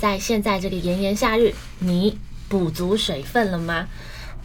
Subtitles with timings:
[0.00, 2.16] 在现在这个炎炎夏日，你
[2.48, 3.86] 补足水分了吗？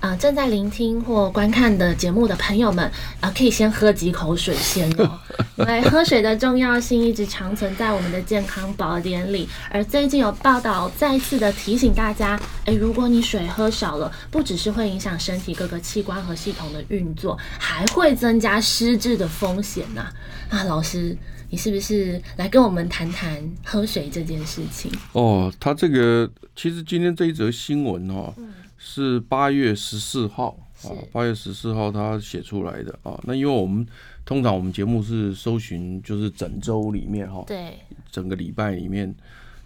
[0.02, 2.92] 啊、呃，正在聆听或观看的节目的朋友们，啊、
[3.22, 5.18] 呃，可以先喝几口水先哦。
[5.56, 9.48] 因为喝水的重要性一直长存在我们的健康宝典里。
[9.72, 20.02] 而最近有报道再次的提醒大家，诶，如果你水喝少了，不只是会影响身体各个器官和系统的运作，还会增加失智的风险呐、
[20.50, 20.60] 啊。
[20.60, 21.18] 啊，老师。
[21.50, 24.92] 你是不是来跟我们谈谈喝水这件事情？
[25.14, 33.20] 哦，他这个其实今天这一则新闻哦，嗯、是八月十四号啊，八月十四号他写出来的啊。
[33.24, 33.86] 那因为我们
[34.26, 37.78] 通常我们节目是搜寻就是整周里面哈，对，
[38.12, 39.14] 整个礼拜里面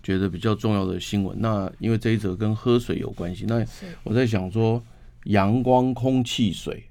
[0.03, 1.39] 觉得比较重要的新闻。
[1.39, 3.65] 那因为这一则跟喝水有关系，那
[4.03, 4.83] 我在想说，
[5.25, 6.83] 阳光、空气、水。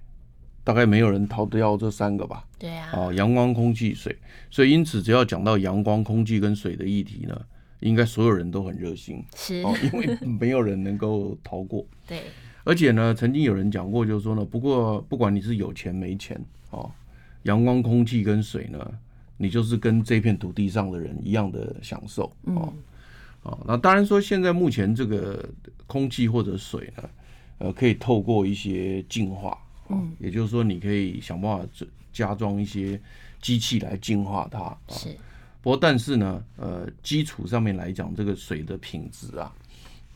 [0.69, 2.45] 大概没有人逃得掉这三个吧？
[2.59, 2.91] 对啊。
[2.93, 4.15] 啊，阳光、空气、水，
[4.51, 7.41] 所以因此只要讲到阳光、空气跟水的议题呢，
[7.81, 9.25] 应该所有人都很热心。
[9.35, 9.63] 是。
[9.63, 11.87] 哦，因为没有人能够逃过。
[12.07, 12.21] 对。
[12.65, 16.39] 而且呢，曾经有人讲过，就是说呢，不过不管你是有钱没钱，
[16.69, 16.91] 哦，
[17.45, 18.79] 阳光、空气跟水呢，
[19.39, 22.25] 你就是跟这片土地上的人一样的享受。
[22.25, 22.31] 哦。
[22.45, 22.73] 嗯。
[23.45, 25.49] 哦，那当然说，现在目前这个
[25.87, 27.09] 空气或者水呢，
[27.57, 29.57] 呃，可以透过一些净化。
[29.89, 31.67] 嗯，也就是说，你可以想办法
[32.13, 33.01] 加装一些
[33.41, 34.77] 机器来净化它。
[34.89, 35.09] 是，
[35.63, 39.53] 不过但是呢，呃，基础上面来讲，这个水的品质啊，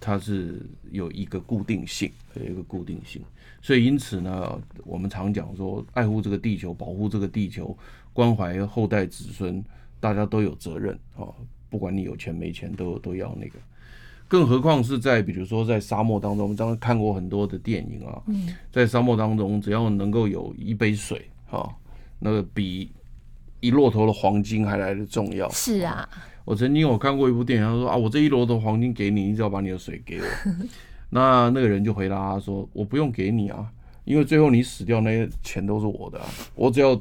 [0.00, 3.23] 它是有一个固定性，有一个固定性。
[3.61, 7.77] 所以因此呢，我们常讲说，爱护这个地球，保护这个地球，
[8.12, 9.65] 关怀后代子孙，
[10.00, 11.28] 大家都有责任啊。
[11.71, 13.59] 不管你有钱没钱，都都要那个。
[14.32, 18.16] 更何况是在比如说在沙漠当中，我们刚刚看过很多的电影啊，
[18.70, 21.70] 在沙漠当中，只要能够有一杯水，哈，
[22.19, 22.91] 那个比
[23.60, 25.47] 一骆头的黄金还来得重要。
[25.50, 26.09] 是啊，
[26.47, 30.25] 我曾经有看过一部电影，他说啊，我这一骆头黄金给你，你只要把你的水给我。
[31.10, 33.70] 那那个人就回答他说，我不用给你啊，
[34.04, 36.19] 因为最后你死掉那些钱都是我的，
[36.54, 36.99] 我只要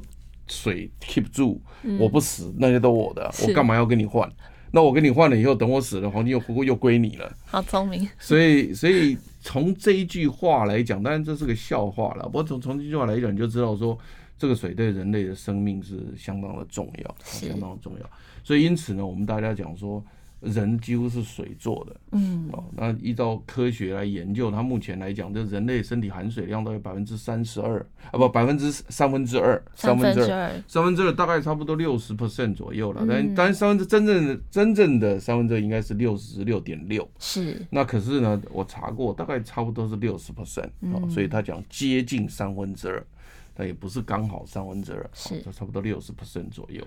[0.48, 1.58] 水 keep 住，
[1.98, 4.30] 我不死那些都我的，我干嘛要跟你换？
[4.72, 7.32] 那我跟你换了以后，等我死了，黄金又不过又归你了。
[7.44, 8.08] 好聪明。
[8.18, 12.24] 所以，所以从这一句话来讲，当然这是个笑话了。
[12.24, 13.96] 不过从从这句话来讲，你就知道说，
[14.38, 18.10] 这个水对人类的生命是相当的重要，相当的重要。
[18.42, 20.04] 所以因此呢，我们大家讲说。
[20.42, 27.78] 人几乎是水做的，嗯，哦，那依照科学来研究，它目前来讲，就人类身体含水量大概百分之三十二，
[28.10, 31.12] 啊不，百分之三分之二，三分之二，三分之二。
[31.12, 33.06] 大概差不多六十 percent 左右了。
[33.08, 37.64] 但但三分之真正的真正的三分之二应该是六十六点六，是。
[37.70, 43.06] 那可是呢，我查过，大概差不多是六十 percent，哦，所以他讲接近三分之二，
[43.54, 46.84] 但也不是刚好三分之二，是，差不多六十 percent 左右。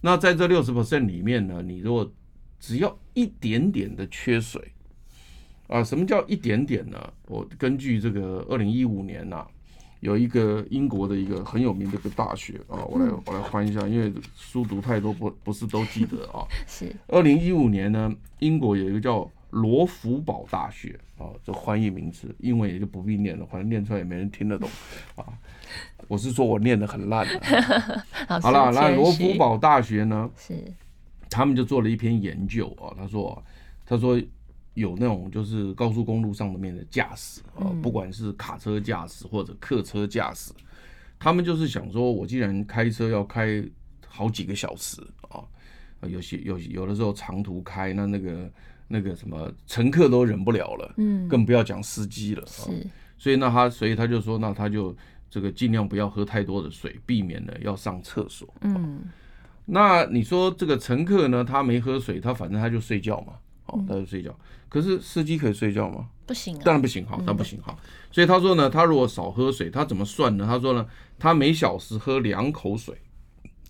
[0.00, 2.10] 那在这六十 percent 里面呢，你如果
[2.58, 4.60] 只要一点点的缺水
[5.66, 7.12] 啊，什么叫一点点呢？
[7.26, 9.46] 我根据这个二零一五年呐，
[10.00, 16.44] 有一个英国的一个很有名的一个大学啊，我来我来翻一下，因为书读太多不不是都记得啊。
[16.68, 24.68] 是二零一五年呢，英国有一个叫罗福堡大学啊，这翻译名词，英文也就不必念了，反正念出来也没人听得懂
[25.16, 25.24] 啊。
[26.08, 28.40] 我是说我念的很烂 的。
[28.40, 30.30] 好了，那罗福堡大学呢？
[30.36, 30.62] 是。
[31.30, 33.44] 他们就做了一篇研究啊，他说，
[33.84, 34.20] 他说
[34.74, 40.52] 有那种就是高速公路上面的驾驶啊，不管是卡车驾驶或者客车驾驶，
[41.18, 43.64] 他们就是想说，我既然开车要开
[44.06, 45.42] 好几个小时啊，
[46.08, 48.52] 有些有有的时候长途开，那那个
[48.88, 52.70] 那个什么乘客都忍不了了，嗯，更不要讲司机了，是，
[53.16, 54.96] 所以那他所以他就说，那他就
[55.30, 59.02] 这个尽量不要喝太多的水，避免了要上厕所，嗯。
[59.66, 61.42] 那你说这个乘客呢？
[61.44, 63.34] 他没喝水，他反正他就睡觉嘛，
[63.66, 64.34] 哦，他就睡觉。
[64.68, 66.08] 可是司机可以睡觉吗？
[66.26, 67.78] 不行，当然不行，好，那不行，好。
[68.10, 70.46] 所以他说呢，他如果少喝水，他怎么算呢？
[70.46, 70.86] 他说呢，
[71.18, 72.96] 他每小时喝两口水，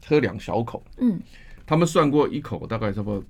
[0.06, 0.82] 喝两小口。
[0.98, 1.20] 嗯，
[1.66, 3.24] 他们算过一口大概差不多。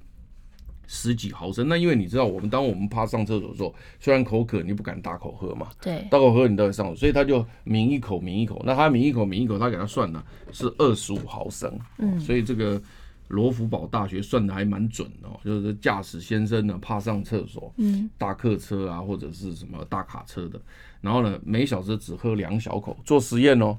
[0.87, 5.69] 十几毫升，那因为你知道，我们当我们怕上厕所的时候，虽然口渴，你不敢大口喝嘛。
[5.81, 8.63] 对，大口喝你都会上，所以他就抿一口，抿一口。
[8.65, 11.79] 那他抿一口，抿一口，他给他算了是二十五毫升。
[11.99, 12.81] 嗯，所以这个
[13.29, 20.61] 罗福堡大学算的还蛮准的哦，就是驾驶先生呢怕上厕所，嗯，大客车啊或者是什么大卡车的，
[21.01, 23.77] 然后呢每小时只喝两小口，做实验哦。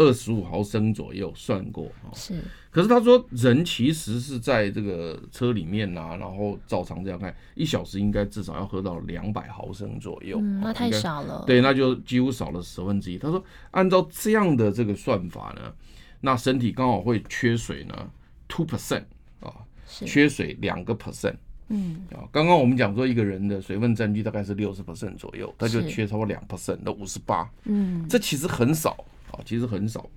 [0.00, 2.42] 二十五毫升左右算过啊，是。
[2.70, 10.38] 可是他说人其实是在这个车里面啊，然后照常这样看，一小时应该至少要喝到两百毫升左右。
[10.40, 11.44] 嗯，那太少了。
[11.46, 13.18] 对，那就几乎少了十分之一。
[13.18, 15.70] 他说按照这样的这个算法呢，
[16.22, 18.10] 那身体刚好会缺水呢
[18.48, 19.04] ，two percent
[19.40, 19.52] 啊，
[19.86, 21.34] 缺水两个 percent。
[21.72, 27.48] 嗯啊，刚刚我们讲说一个人的水分占据大概是六十 percent 左右，他就缺超过两 percent，那五十八。
[27.64, 29.04] 嗯，这其实很少。
[29.32, 30.08] 啊，其实很少，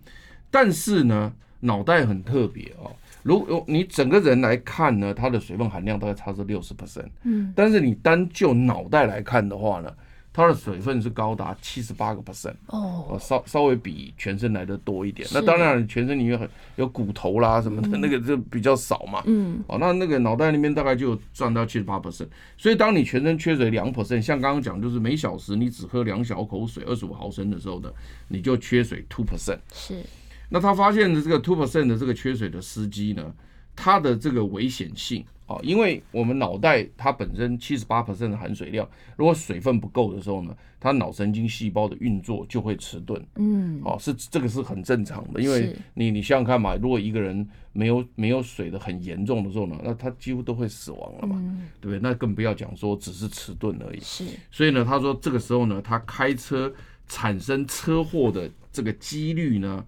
[0.52, 2.92] 但是呢，脑袋很特别啊。
[3.24, 9.94] 如果你整个人来看呢，它的水分含量大概差是六十 percent，嗯，但是你单就脑袋来看的话呢，
[10.34, 15.28] 它的水分是高达七十八个 percent，哦，稍稍微比全身来的多一点。
[15.32, 22.28] 那当然，全身里面很有骨头啦什么的，那个就比较少嘛，嗯，哦，那那个脑袋里面大概就占到七十八 percent。
[22.58, 27.92] 所以当你全身缺水两 percent，像刚刚讲，就是每小时你只喝两小口水，二十五毫升的时候呢，
[28.28, 29.60] 你就缺水 two percent。
[29.72, 30.04] 是。
[30.50, 33.32] 那他发现的这个 two percent 的这个缺水的司机呢，
[33.76, 35.24] 他的这个危险性
[35.56, 43.24] 啊，因为我们脑袋它本身七十八 percent 的含水量，如果水分不够的时候呢，它脑神经细胞的运作就会迟钝。
[43.36, 51.36] 嗯，哦，是这个是很正常的，因为你你想想看嘛，如果一个人没有没有水的很严重的时候呢，那他几乎都会死亡了嘛，
[51.80, 52.00] 对不对？
[52.00, 54.00] 那更不要讲说只是迟钝而已。
[54.00, 56.74] 是，所以呢，他说这个时候呢，他开车
[57.08, 59.86] 产生车祸的这个几率呢。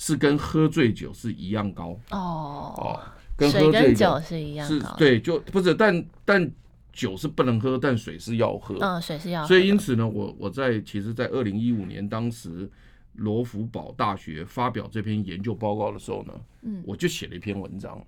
[0.00, 3.00] 是跟喝醉酒是一样高哦哦，
[3.38, 6.50] 跟喝醉酒是一样的，是，对，就不是，但但
[6.92, 9.46] 酒是不能喝，但水是要喝，嗯，水是要喝。
[9.46, 12.68] 所以因此呢，我我在其实，在二零一五年当时
[13.12, 16.32] 罗福堡大学发表这篇研究报告的时候呢，
[16.62, 18.04] 嗯，我就写了一篇文章，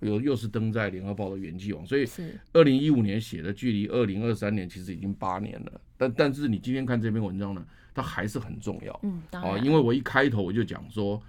[0.00, 7.62] 又又是登在联合报的原记网，所以是二零一五年写的，距离二零二三年其实已经八年了，但但是你今天看这篇文章呢，
[7.92, 11.22] 它还是很重要，嗯，啊，因为我一开头我就讲说。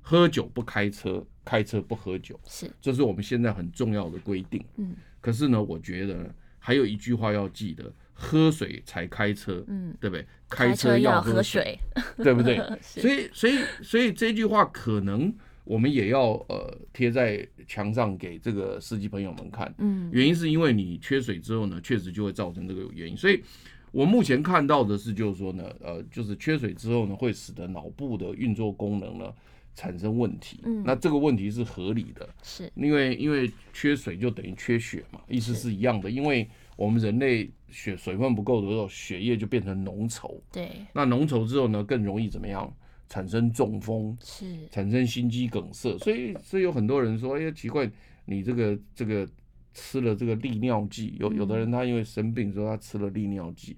[0.00, 4.64] 喝酒不开车，开车不喝酒，是，这是我们现在很重要的规定。
[4.76, 10.26] 嗯，可是呢，我觉得还有一句话要记得：喝水才开车，嗯，对不对？
[10.48, 11.78] 开车要喝水，
[12.16, 12.56] 对不对？
[12.80, 15.30] 所以，所以，所以这句话可能
[15.64, 19.72] 我们也要呃贴在墙上给这个司机朋友们看。
[19.76, 23.14] 嗯，原因是因为你缺水之后呢，确实就会造成这个原因。
[23.14, 23.42] 所以
[23.92, 29.30] 我目前看到的是，就是说呢，呃，就是缺水之后呢，会使得脑部的运作功能呢。
[29.78, 42.74] 产生问题，嗯，那这个问题是合理的，是因为因为缺水就等于缺血嘛，意思是一样的，因为我们人类血水分不够的时候，血液就变成浓稠，对，那浓稠之后呢，更容易怎么样？
[43.08, 47.88] 产生中风，是产生心肌梗塞，所以所以有很多人说，哎呀，奇怪，
[48.24, 49.26] 你这个这个
[49.74, 53.76] 吃了这个利尿剂，有有的人他因为生病说他吃了利尿剂。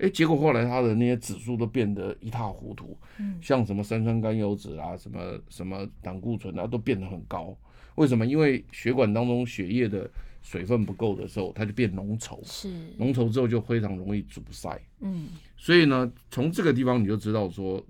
[0.00, 7.54] 哎，结果后来他的那些指数都变得一塌糊涂，嗯，像什么三酸甘油酯啊，什么什么胆固醇啊，都变得很高。
[7.96, 8.24] 为什么？
[8.24, 10.10] 因为血管当中血液的
[10.40, 15.28] 水分不够的时候，它就变浓稠，是浓稠之后就非常容易阻塞，嗯。
[15.58, 17.84] 所以呢，从这个地方你就知道说，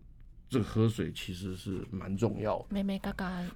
[0.49, 2.65] 这个喝水其实是蛮重要的，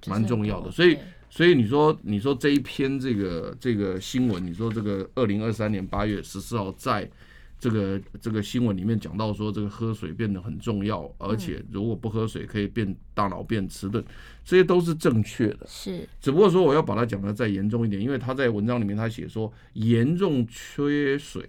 [0.07, 0.71] 蛮重要的。
[0.71, 0.97] 所以，
[1.29, 7.09] 所以你说，你说这一篇这个这个新闻，你说这个二零二三年八月十四号在。
[7.57, 14.03] 这个这个新闻里面讲到说，这个喝水变得很重要，而且如果不喝水可以变大脑变迟钝，
[14.43, 15.65] 这些都是正确的。
[15.67, 21.47] 是，只不过说我要把它讲得再严重一点，因为他在文章里面他写说，严重缺水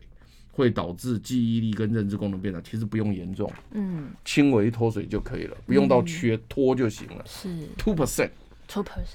[0.52, 7.22] 会导致记忆力跟认知功能变差，其实不用严重，嗯，轻微脱水就可以了，不用到缺脱就行了。
[7.26, 8.30] 是，two percent。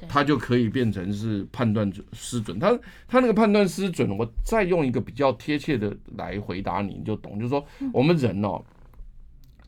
[0.08, 2.78] 他就可以变成是判断失准，他
[3.08, 8.64] 他那个判断失准，我再用一个比较贴切的来回答你，你就懂，就是说我们人哦，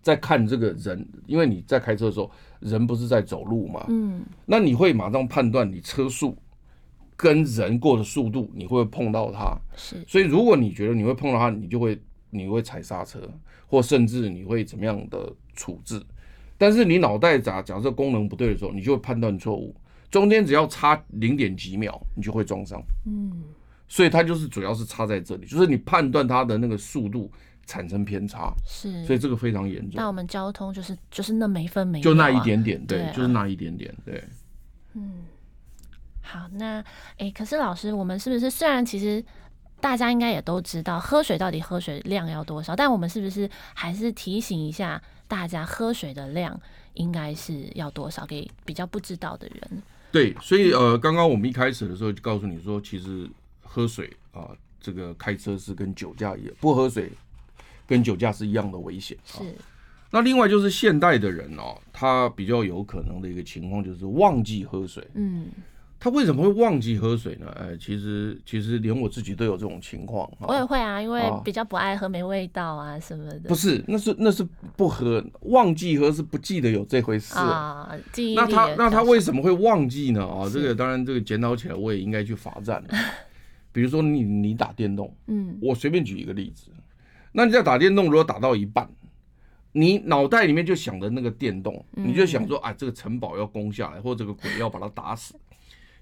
[0.02, 6.38] 在看这个人，因为你在开车的时候，人不是在走路嘛，嗯，那你会马上判断你车速
[7.16, 13.20] 跟人过的速度，你会碰到他，是，所以如果你觉得你会碰到他，你就会你会踩刹车，
[13.68, 16.02] 或甚至你会怎么样的处置。
[16.64, 19.76] 但是你脑袋假假设功能不对的时候，你就会判断错误，
[20.10, 22.82] 中间只要差零点几秒，你就会撞上。
[23.06, 23.44] 嗯，
[23.90, 27.30] 所以它就是主要是差在这里，就是你判断它的那个速度
[27.66, 28.54] 产生偏差。
[28.66, 29.96] 是，所以这个非常严重。
[29.96, 34.24] 那我们交通就是就是那每分每就那一点点，对，就是那一点点，对。
[34.94, 35.26] 嗯，
[36.22, 36.80] 好，那
[37.18, 39.22] 哎，欸，可是老师，我们是不是虽然其实
[39.84, 45.02] 大家应该也都知道喝水到底喝水量要多少，但我们是不是还是提醒一下？
[45.28, 46.58] 大家喝水的量
[46.94, 48.26] 应该是要多少？
[48.26, 49.84] 给比较不知道的人。
[50.10, 53.30] 对，所以呃，刚刚我们一开始的时候就告诉你说，其实
[53.62, 57.12] 喝水啊、呃，这个开车是跟酒驾一样，不喝水
[57.86, 59.18] 跟酒驾是一样的危险。
[59.26, 59.42] 是。
[60.12, 65.06] 那另外就是现代的人哦，他比较有可能的一个情况就是忘记喝水。
[65.16, 65.48] 嗯。
[66.04, 67.48] 他为什么会忘记喝水呢？
[67.58, 70.30] 哎，其实其实连我自己都有这种情况。
[70.42, 73.48] 我也会啊，因为比较不爱喝，没味道啊什么的。
[73.48, 74.46] 不是，那是那是
[74.76, 77.90] 不喝，忘记喝是不记得有这回事啊。
[78.12, 78.36] 记忆。
[78.36, 80.28] 那他那他为什么会忘记呢？
[80.28, 82.84] 啊，这个当然这个检讨起来我也应该去罚站。
[83.72, 86.70] 比如说你你打电动，嗯，我随便举一个例子，
[87.32, 88.90] 那你在打电动，如果打到一半，
[89.72, 95.34] 你脑袋里面就想着那个电动，你就想说啊，这个城堡要攻下来，或者这个鬼要把它打死。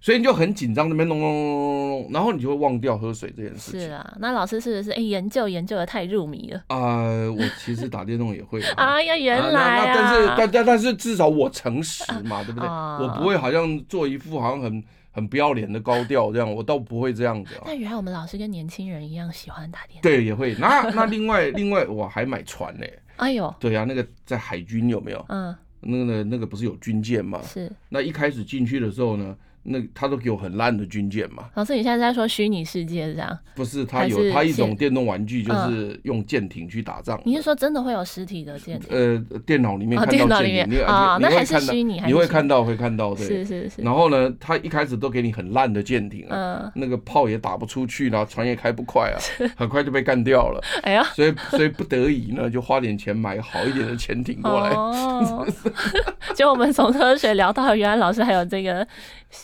[0.02, 3.82] 所以你就很紧张，那边弄弄弄弄弄，然后你就会忘掉喝水这件事情。
[3.82, 6.64] 是啊，那老师是不是哎、欸、研究研究的太入迷了？
[6.68, 8.60] 啊、呃，我其实打电动也会。
[8.78, 9.86] 哎 呀，原来啊！
[9.86, 12.68] 啊但是但但但是至少我诚实嘛，啊、对不对？
[12.68, 17.54] 啊、我不会好像做一副好像很很不要脸的高调这样，我倒不会这样子。
[17.64, 20.12] 那原来我们老师跟年轻人一样喜欢打电动。
[20.12, 20.56] 对，也会。
[20.56, 22.86] 那那另外 另外我还买船呢。
[23.18, 23.54] 哎呦。
[23.60, 25.24] 对啊，那个在海军有没有？
[25.30, 25.56] 嗯。
[25.82, 27.40] 那个那个不是有军舰吗？
[27.44, 27.72] 是。
[27.90, 29.36] 那一开始进去的时候呢？
[29.64, 31.50] 那他都给我很烂的军舰嘛？
[31.54, 33.38] 老师，你现在在说虚拟世界这样？
[33.54, 37.22] 不是，他有他一种电动玩具，就是用舰艇去打仗。
[37.26, 38.90] 你是说真的会有实体的舰艇？
[38.90, 42.02] 呃，电脑里面看到舰艇，啊，那还是虚拟？
[42.06, 43.82] 你会看到，会看到，对，是是是。
[43.84, 49.18] 然后呢，他一开始都给你很烂的舰艇啊，那个炮也打不出去，然后船也开不快啊，
[49.56, 50.60] 很快就被干掉了。
[50.82, 54.70] 哎呀，所以所以不得已呢，就花点钱买好一点的潜艇过来。
[54.72, 55.48] 哦，
[56.36, 58.88] 就我们从科学聊到，原来老师还有这个。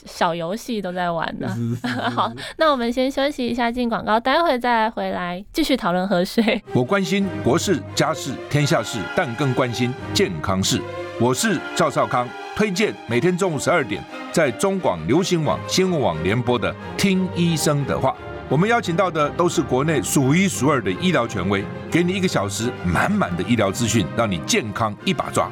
[0.08, 1.48] 小游戏都在玩呢。
[2.16, 6.64] 好，那我们先休息一下，进广告，待会再回来继续讨论喝水。
[6.74, 10.82] 我关心国事、家事、天下事，但更关心健康事。
[11.20, 18.12] 我是赵少康，推荐每天中午十二点在中广流行网、新闻网联播的《听医生的话》。
[18.50, 25.52] 我们邀请到的都是国内数一数二的医疗权威，给你一个小时满满的医疗资讯，让你健康一把抓。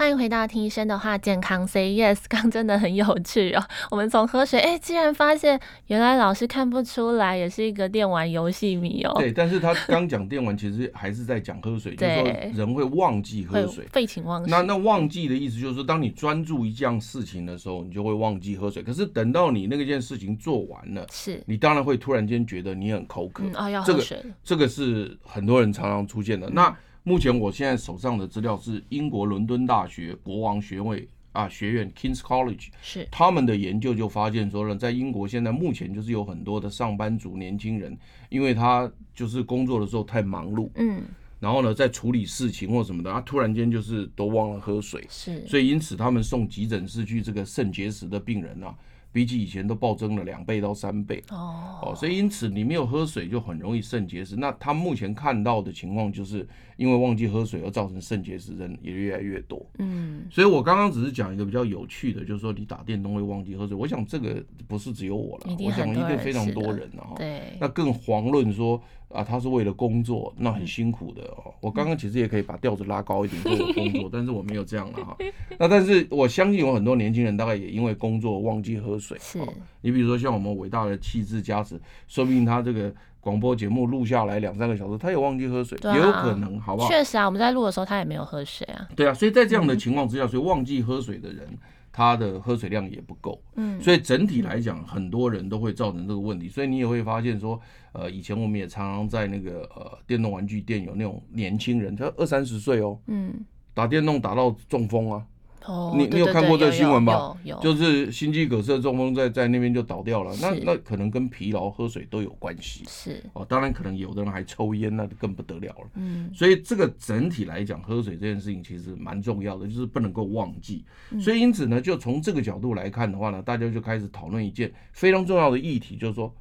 [0.00, 3.62] 欢迎回到听医生的话，健康 Say Yes，刚真的很有趣哦。
[3.90, 9.12] 我们从喝水，哎，竟然发现原来老师看不出来，也是一个电玩游戏迷哦。
[9.18, 14.50] 对，但是他刚讲电玩，其实还是在讲喝水， 就是说人会忘记喝水，废寝忘食。
[14.50, 18.82] 那那忘记的意思就是说，当你专注一件事情的时候，你就会忘记喝水。
[18.82, 24.16] 可是等到你那个件事情做完了，是你当然会突然间觉得你很口渴，啊、要喝水。
[24.16, 26.48] 这个这个是很多人常常出现的。
[26.48, 33.08] 嗯、那目前我现在手上的资料是英国伦敦大学国王学位啊学院 King's College 是。
[33.10, 37.96] 他们的研究就发现说呢，在英国现在目前就是有很多的上班族年轻人，
[38.28, 41.02] 因为他就是工作的时候太忙碌，嗯，
[41.38, 48.74] 然后呢在处理事情或什么的，他突然间就是都忘了喝水，是，所以因此他们送急诊室去这个肾结石的病人啊。
[49.12, 51.92] 比起以前都暴增了两倍到三倍哦，oh.
[51.92, 54.36] 哦，所以因此你没有喝水就很容易肾结石。
[54.36, 59.64] 那他目前看到的情况就是因为忘记喝水而造成肾结石人也越来越多。
[59.78, 63.76] 嗯，所以我刚刚只是讲一个比较有趣的，就是说你打电动会忘记喝水。
[63.76, 67.14] 我想这个不是只有我了，我想一定非常多人了哈。
[67.16, 71.52] 对，那更遑论说啊，他是为了工作，那很辛苦的哦。
[71.60, 75.16] 我刚刚其实也可以把调子拉高一点， 做我工作，但是我没有这样了哈。
[75.58, 79.18] 那但是我相信有很多年轻人大概也因为工作忘记喝水。
[79.20, 79.38] 是，
[79.80, 86.88] 你比如说像我们伟大的气质加持，说不定他这个广播节目录下来两三个小时，他也忘记喝水，啊、也有可能，好不好？
[86.88, 88.88] 确实啊，我们在录的时候他也没有喝水啊。
[88.96, 91.46] 对啊，所以在这样的情况之下，所以忘记喝水的人，
[91.92, 93.40] 他的喝水量也不够。
[93.56, 96.48] 嗯，所以整体来讲，很多人都会造成这个问题。
[96.48, 97.60] 所以你也会发现说，
[97.92, 105.22] 呃，以前我们也常常在那个呃电动玩具店有那种年轻人，他二三十岁哦，嗯，打电动打到中风啊。
[105.66, 107.36] 哦，你你有看过这个新闻吧？
[107.44, 110.34] 有，有，就是心肌梗塞中风在在那边就倒掉了。
[110.40, 112.84] 那那可能跟疲劳、喝水都有关系。
[112.88, 115.90] 是哦，当然可能有的人还抽烟，那就更不得了了。
[115.94, 120.84] 嗯，所以这个整体来讲，喝水这件事情其实蛮重要的，就是不能够忘记。
[121.20, 126.34] 所以因此呢，就从这个角度来看的话呢，大家就开始讨论一件非常重要的议题，就是说，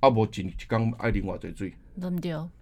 [0.00, 1.74] 阿伯仅刚爱啉偌济水，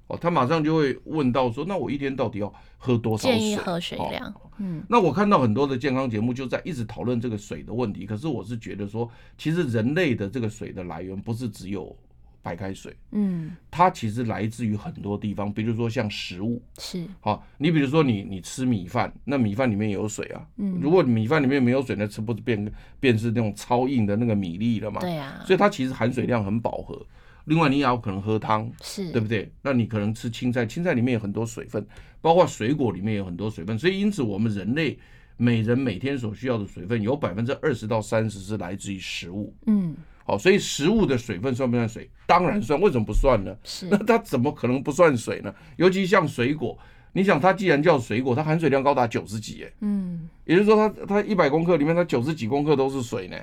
[0.09, 3.38] 哦，他马上就会问到说，那我一天到底要喝多少水？
[3.38, 4.35] 建议喝水量。
[4.57, 8.07] 嗯，那我看到很多的健康节目就在一直讨论这个水的问题。
[8.07, 11.95] 可是我是觉得说，其实人类的这个水的来源不是只有
[12.42, 25.00] 白开水，嗯，它其实来自于很多地方，比如说像食物，是，好，你比如说你你吃米饭，那米饭里面有水啊，嗯，如果米饭里面没有水，那吃不是变变是那种超硬的那个米粒了嘛？
[25.02, 27.07] 对啊，所以它其实含水量很饱和。
[27.49, 29.50] 另外你也有可能喝汤，是对不对？
[29.62, 31.85] 那你可能吃青菜，青菜里面有很多水分，
[32.21, 34.99] 包括水果里面有很多水分，所以因此我们人类
[35.37, 39.55] 每人每天所需要的水分有百分之二十到三十是来自于食物。
[39.67, 42.11] 嗯，好，所以食物的水分算不算水？
[42.26, 43.57] 当然算，为什么不算呢？
[43.64, 45.55] 是那它怎么可能不算水呢？
[45.76, 46.78] 尤其像水果，
[47.12, 53.37] 你想它既然叫水果，它含水量高达九十几，哎，嗯，也就是说它它一百公克里面它九十几公克都是水呢。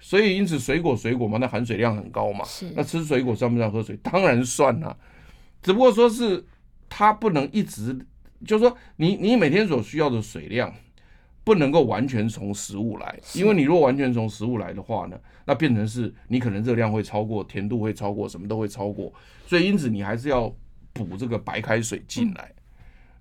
[0.00, 3.98] 所以因此水果水果嘛，那含水量很高嘛，是那吃水果算不算喝水？
[4.02, 4.96] 当然算啊，
[5.60, 6.46] 只不过说是
[6.88, 7.98] 它不能一直，
[8.46, 10.72] 就是说你你每天所需要的水量
[11.42, 19.12] 不能够完全从食物来，因为你如果完全从食物来的话呢，那变成是你可能热量会超过，甜度会超过，什么都会超过，
[19.46, 20.54] 所以因此你还是要
[20.92, 22.52] 补这个白开水进来。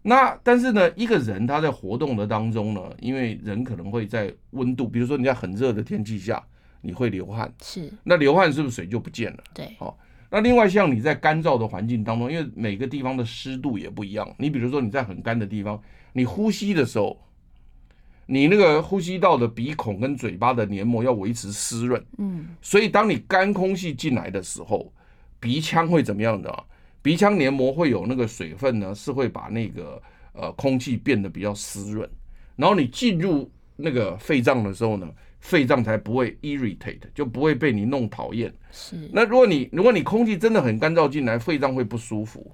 [0.04, 6.46] 那但是呢，一个人他在活动的当中呢，因为人可能会在温度，比如说你在很热的天气下。
[6.82, 9.44] 你会流汗，是那流汗是不是水就不见了？
[9.54, 9.98] 对，好，
[10.30, 14.28] 那另外像你在干燥的环境当中，因为每个地方的湿度也不一样。
[14.38, 15.82] 你比如说你在很干的地方，
[16.14, 17.20] 你呼吸的时候，
[18.26, 24.92] 你那个呼吸道的鼻孔跟嘴巴的黏膜要维持湿润，嗯，所以当你干空气进来的时候，
[25.40, 26.64] 鼻腔会怎么样的？
[27.02, 30.02] 鼻腔黏膜会有那个水分呢，是会把那个
[30.34, 32.10] 呃空气变得比较湿润，
[32.58, 35.10] 然后你进入那个肺脏的时候呢，
[35.48, 38.54] 肺脏才不会 irritate，就不会被你弄讨厌。
[38.70, 39.10] 是。
[39.14, 42.52] 那如果你如果你空气真的很干燥进来，肺脏会不舒服。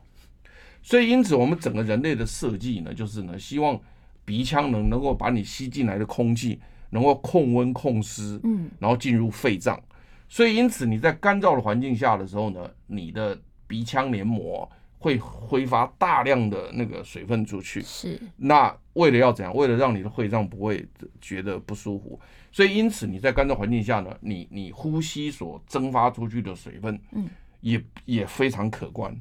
[0.84, 3.80] 所以因此，我们整个人类的设计呢，就是呢，希望
[4.24, 6.60] 鼻腔能能够把你吸进来的空气
[6.92, 9.82] 能够控温控湿，嗯，然后进入肺脏。
[10.30, 13.36] 所以因此你在干燥的环境下的时候呢，你的
[13.66, 14.70] 鼻腔黏膜
[15.03, 17.81] 会挥发大量的那个水分出去。
[17.81, 18.17] 是。
[18.38, 19.53] 那为了要怎样？
[19.53, 20.88] 为了让你的肺脏不会
[21.19, 22.17] 觉得不舒服。
[22.53, 27.27] 所以，因此你在干燥环境下呢，你你呼吸所蒸发出去的水分，嗯，
[27.60, 29.13] 也也非常可观，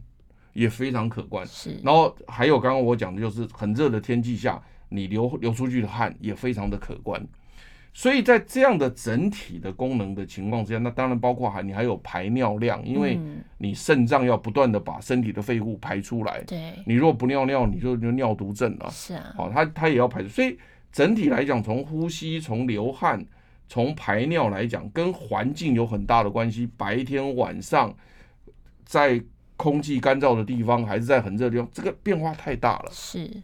[0.52, 1.44] 也非常可观。
[1.48, 1.80] 是。
[1.82, 7.20] 然后还有刚刚我讲的就是很热的天气下，你流流出去的汗也非常的可观。
[7.92, 13.18] 所以在这样的整体的功能的情况之下，那当然包括还你还有排尿量，因为
[13.58, 16.42] 你肾脏要不断的把身体的废物排出来。
[16.44, 16.74] 对。
[16.86, 18.88] 你如果不尿尿，你就就尿毒症了。
[18.90, 19.32] 是啊。
[19.36, 20.58] 好，它它也要排出，所以。
[20.92, 23.24] 整体来讲，从呼吸、从流汗、
[23.66, 26.68] 从排尿来讲，跟环境有很大的关系。
[26.76, 27.96] 白天、晚上，
[28.84, 29.18] 在
[29.56, 32.90] 空气干燥的地方，还是在很热的地方，这个变化太大了。
[32.92, 33.42] 是。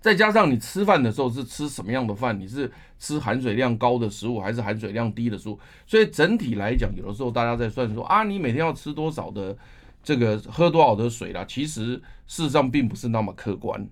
[0.00, 2.38] 再加上你吃饭的时候是吃什么样的饭？
[2.38, 5.58] 你是吃含水量高的食物，还是含水量低的食物？
[5.86, 9.56] 所以整体来讲，有的时候大家在算说啊，你每天要吃多少的
[10.02, 11.44] 这个，喝多少的水啦？
[11.48, 13.84] 其实事实上并不是那么客观。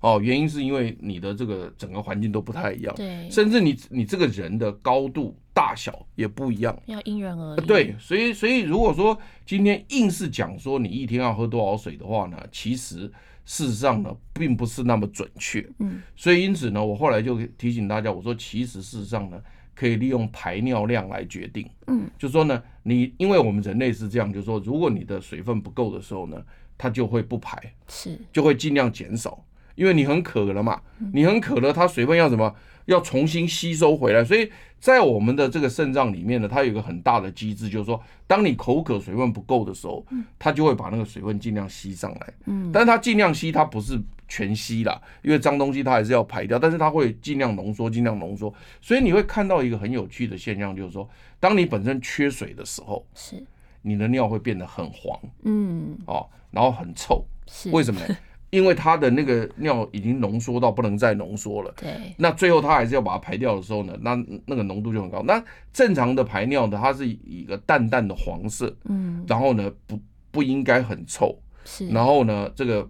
[0.00, 7.66] 哦，原因是因为你的这个整个环境都不太一样，对，甚至你你这个人的高度大小也不一样，要因人而异。
[7.66, 13.10] 对，所以所以如果说今天硬是讲说你一天要喝多少水的话呢，其实
[13.44, 15.68] 事实上呢并不是那么准确。
[15.78, 19.40] 嗯，所以因此呢，我后来就提醒大家，我说其实事实上呢，
[19.74, 21.68] 可以利用排尿量来决定。
[21.88, 26.42] 嗯，就是说呢，你因为我们人类是这样，就是说如果你的水分不够的时候呢，
[26.78, 29.44] 它就会不排，是就会尽量减少。
[29.76, 30.78] 因为你很渴了嘛，
[31.12, 32.54] 你很渴了，它水分要什么？
[32.86, 34.24] 要重新吸收回来。
[34.24, 40.04] 所以在我们的这个肾脏里面呢，它有一个很大的机制，就是说，当你口渴、水分不够的时候，
[40.38, 42.34] 它就会把那个水分尽量吸上来。
[42.46, 48.52] 嗯，但是它尽量吸，它不是全吸啦，因为脏东西它还是要排掉，但是它会尽量浓缩，尽量浓缩。
[48.80, 53.44] 所以你会看到一个很有趣的现象，就是说，当你本身缺水的时候，是
[53.82, 58.16] 你的尿会变得很黄，嗯，哦，然后很臭，是为什么呢？
[58.50, 65.22] 因为他的那个尿已经浓缩到不能再浓缩了，对，那最后他还是要把它排掉的时候呢，那那个浓度就很高。
[65.22, 72.88] 那正常的排尿呢，它是一个淡淡的黄色，嗯，然后呢不不应该很臭，是，然后呢这个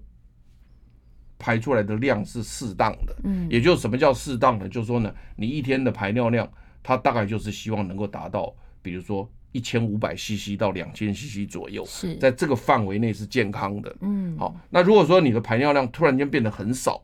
[1.39, 6.51] 排出来的量是适当的，嗯，也就是什么叫适当的，就是说呢，你一天的排尿量，
[6.83, 9.31] 它大概就是希望能够达到，比如说。
[9.53, 13.95] 一千五百 CC 到两千 CC 左右，是在这个范围内是健康的。
[14.01, 17.03] 嗯，好，那如果说你的排尿量突然间变得很少，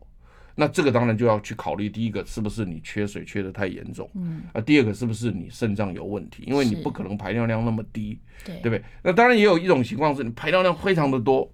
[0.55, 8.83] 那这个当然就要去考虑，第一个是不是你缺水缺的太严重，嗯，啊，第二个是不是你肾脏有问题，因为你不可能排尿量那么低，对，对不对？
[9.03, 11.53] 那当然也有一种情况是你排尿量非常的多，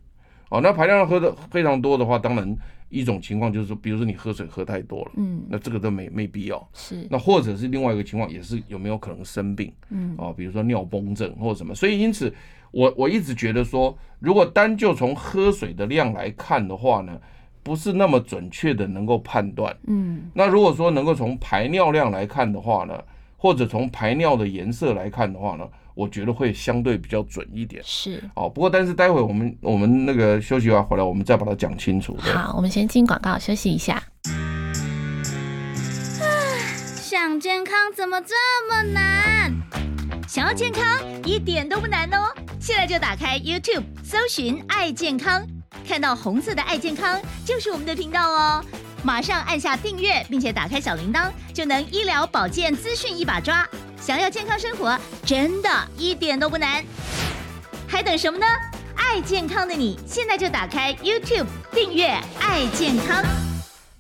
[0.51, 2.57] 哦，那排尿量喝的非常多的话，当然。
[2.93, 6.69] 一种情况就是说，比如说你喝水喝太多了，嗯，那这个都没没必要。
[6.75, 11.75] 是，那或者是另外一个情况，也是有没有可能生病，嗯，啊，比如说尿崩症或者什么。
[11.75, 12.33] 所以因此，
[12.71, 17.19] 我我一直觉得说，如果单就从喝水的量来看的话呢，
[17.63, 20.31] 不是那么准确的能够判断，嗯。
[20.35, 23.03] 那如果说能够从排尿量来看的话呢，
[23.39, 27.83] 或者从排尿的颜色来看的话呢，我觉得会相对比较准一点。
[27.85, 32.17] 是哦，不过但是待会我们我们那个休息完回来，我们再把它讲清楚。
[32.21, 34.03] 好，我们先进广告休息一下。
[36.97, 38.35] 想健康怎么这
[38.69, 39.53] 么难？
[40.27, 40.83] 想要健康
[41.25, 42.33] 一点都不难哦！
[42.59, 45.45] 现在就打开 YouTube，搜寻“爱健康”，
[45.87, 48.65] 看到红色的“爱健康”就是我们的频道哦。
[49.05, 53.69] 马上按下订阅，并且打开小铃铛，就能医疗保健资讯一把抓。
[54.05, 56.85] 想要健康生活，真的一点都不难，
[57.87, 58.45] 还等什么呢？
[58.97, 62.09] 爱健康的你，现在就打开 YouTube 订阅
[62.43, 63.23] “爱健康”。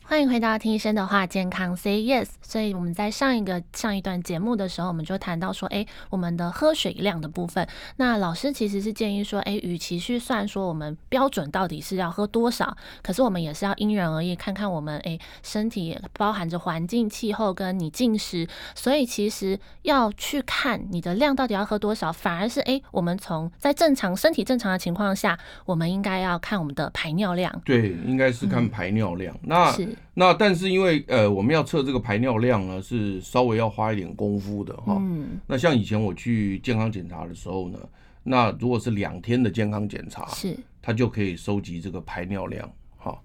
[0.04, 2.28] 欢迎回到听医生的话，健康 Say Yes。
[2.42, 7.66] 所以我们在上一个上一段节目的时候，我们就谈到说，哎，我们的喝水量的部分。
[7.96, 27.62] 那老师其实是建议说，哎，与其去算说我们标准到底是要喝多少，可是我们也是要因人而异，看看我们哎身体包含着环境、气候跟你进食，所以其实要去看你的量到底要喝多少，反而是哎，我们从在正常身体正常的情况下，我们应该要看我们的排尿量。
[27.64, 29.34] 对，应该是看排尿量。
[29.36, 29.96] 嗯、那是。
[30.14, 34.98] 那但是因为呃，我们要测这个排尿量呢，是稍微要花一点功夫的哈。
[35.00, 35.40] 嗯。
[35.46, 37.78] 那像以前我去健康检查的时候呢，
[38.22, 43.18] 那如果是两天的健康检查，是，它就可以收集这个排尿量哈。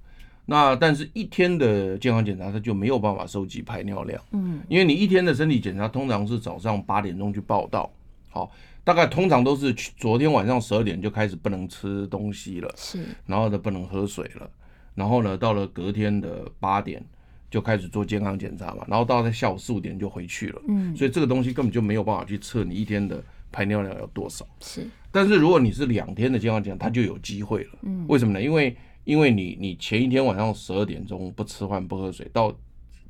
[0.46, 4.22] 那但是一天的健康检查，它就没有办法收集排尿量。
[4.32, 4.62] 嗯。
[4.70, 7.92] 因为你一天的身体检查通常是早上八点钟去报道，
[8.30, 8.50] 好，
[8.86, 14.50] 大概通常都是昨天晚上十二点就开始不能吃东西了，是，然后呢不能喝水了。
[14.98, 17.06] 然后呢，到了隔天的八点
[17.52, 20.62] 就开始做健康检查嘛，然后到了下午四五点就回去了。
[20.68, 24.44] 嗯，所以这个东西根本就没有办法去测你一天的排尿量有多少。
[24.60, 27.70] 是，但是如果你是两天的健康检查，它就有机会了。
[27.84, 28.42] 嗯，为什么呢？
[28.42, 32.52] 因为因为你你前一天晚上十二点钟不吃饭不喝水，到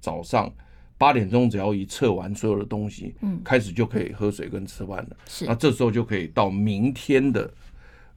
[0.02, 0.54] 早上
[0.98, 5.18] 八点钟只要一测完所有的东西，嗯，开始就可以喝水跟吃饭了。
[5.26, 7.50] 是，那这时候就可以到明天的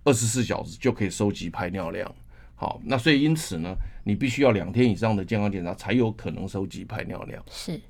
[0.02, 2.12] 二十四小时就可以收集排尿量。
[2.60, 7.42] 好，那所以因此呢，你必须要两天以上的健康检查才有可能收集排尿量。
[7.50, 7.80] 是。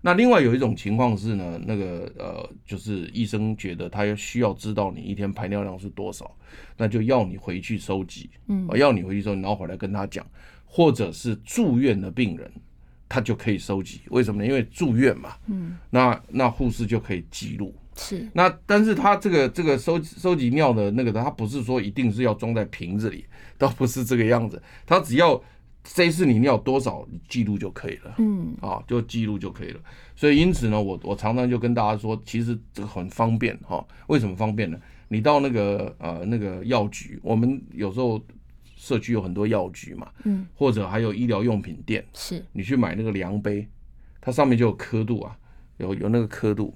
[0.00, 6.34] 那另外有一种情况是呢，那个呃，就是医生觉得他需要知道你一天排尿量是多少，
[6.74, 10.26] 那就要你回去收集，嗯，要你回去收集，然后回来跟他讲，
[10.64, 12.50] 或者是住院的病人，
[13.06, 14.00] 他就可以收集。
[14.08, 14.48] 为什么呢？
[14.48, 17.74] 因为住院嘛，嗯，那那护士就可以记录。
[17.96, 23.24] 是，那但是它这个这个收收集尿的那个，它不是说一定是要装在瓶子里，
[23.56, 25.40] 倒不是这个样子，它只要
[25.82, 29.80] 这一次你尿多少，记录就可以了，嗯，啊，就记录就可以了。
[30.16, 33.86] 所以因此呢，我我常常就跟大家说，其实这个很方便哈。
[34.06, 34.78] 为什么方便呢？
[35.08, 38.20] 你到那个呃那个药局，我们有时候
[38.76, 43.68] 社区有很多药局嘛，嗯，或者还有医疗用品店，是，你去买那个量杯，
[44.20, 45.36] 它上面就有刻度啊，
[45.76, 46.74] 有有那个刻度。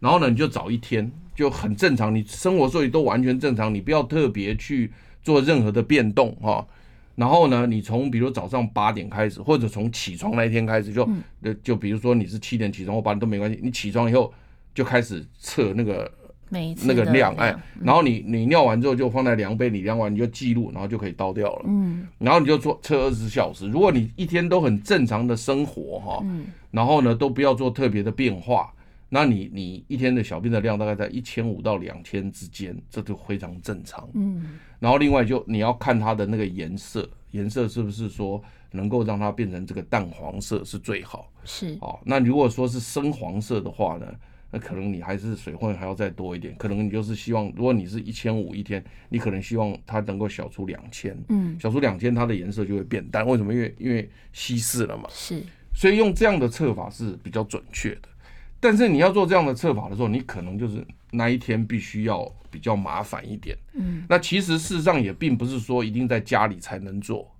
[0.00, 6.66] 然后呢，你就找一天就很正常，你生活作息都完全正常，你不要特别去做任何的变动哈。
[7.14, 11.08] 然后呢，你从比如早上八点开始，或者从起床那一天开始，就
[11.42, 14.30] 呃就比如说你是七点起床或八点都没关系，你起床以后
[14.74, 16.12] 就开始测那个
[16.50, 21.64] 那个量，哎，然后你你尿完之后就放在量杯里，量完你就记录，然后就可以倒掉了。
[21.66, 26.22] 嗯，然后你就做测二十四小时，如果你一天都很正常的生活哈，
[26.70, 28.70] 然后呢都不要做特别的变化。
[29.08, 34.08] 那你你一天的小便的量大概在一千五到两千之间，这就非常正常。
[34.14, 38.42] 嗯，然后另外就你要看它的那个颜色，颜色是不是说
[38.72, 41.30] 能够让它变成这个淡黄色是最好。
[41.44, 44.12] 是哦，那如果说是深黄色的话呢，
[44.50, 51.16] 那可能你还是水分还要再多一点，可能你就是希望，如果你是一千五一天，你可能希望它能够小出两千。
[51.28, 53.24] 嗯，小出两千，它的颜色就会变淡。
[53.24, 53.54] 为什么？
[53.54, 55.04] 因为因为稀释了嘛。
[55.10, 55.40] 是，
[55.72, 58.08] 所以用这样的测法是比较准确的。
[58.60, 63.56] 但是你要做这样的测法的时候，你可能就是那一天必须要比较麻烦一点。
[63.74, 67.30] 嗯，那其实事实上也并不是说一定在家里才能做，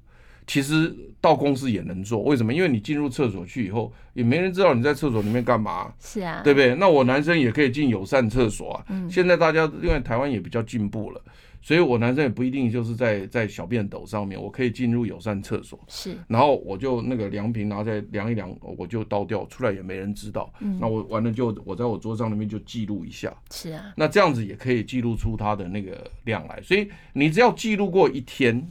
[0.46, 2.22] 其实到公司也能做。
[2.22, 2.52] 为什么？
[2.52, 5.92] 因为你进入厕所去以后，也没人知道你在厕所里面干嘛。
[5.98, 6.74] 是啊，对不对？
[6.74, 8.84] 那我男生也可以进友善厕所啊。
[8.90, 11.20] 嗯，现在大家因为台湾也比较进步了。
[11.66, 20.48] 所以我男生也不一定就是在在小便斗上面，我可以进入友善厕所，是，然后我就那个量瓶拿在量一量，我就倒掉出来，也没人知道。
[20.60, 23.34] 嗯，那我完了就我在我桌上那边就记录一下。
[23.50, 26.62] 是啊，那这样子也可以记录出它的那个量来。
[26.62, 28.64] 所以你只要记录过一天。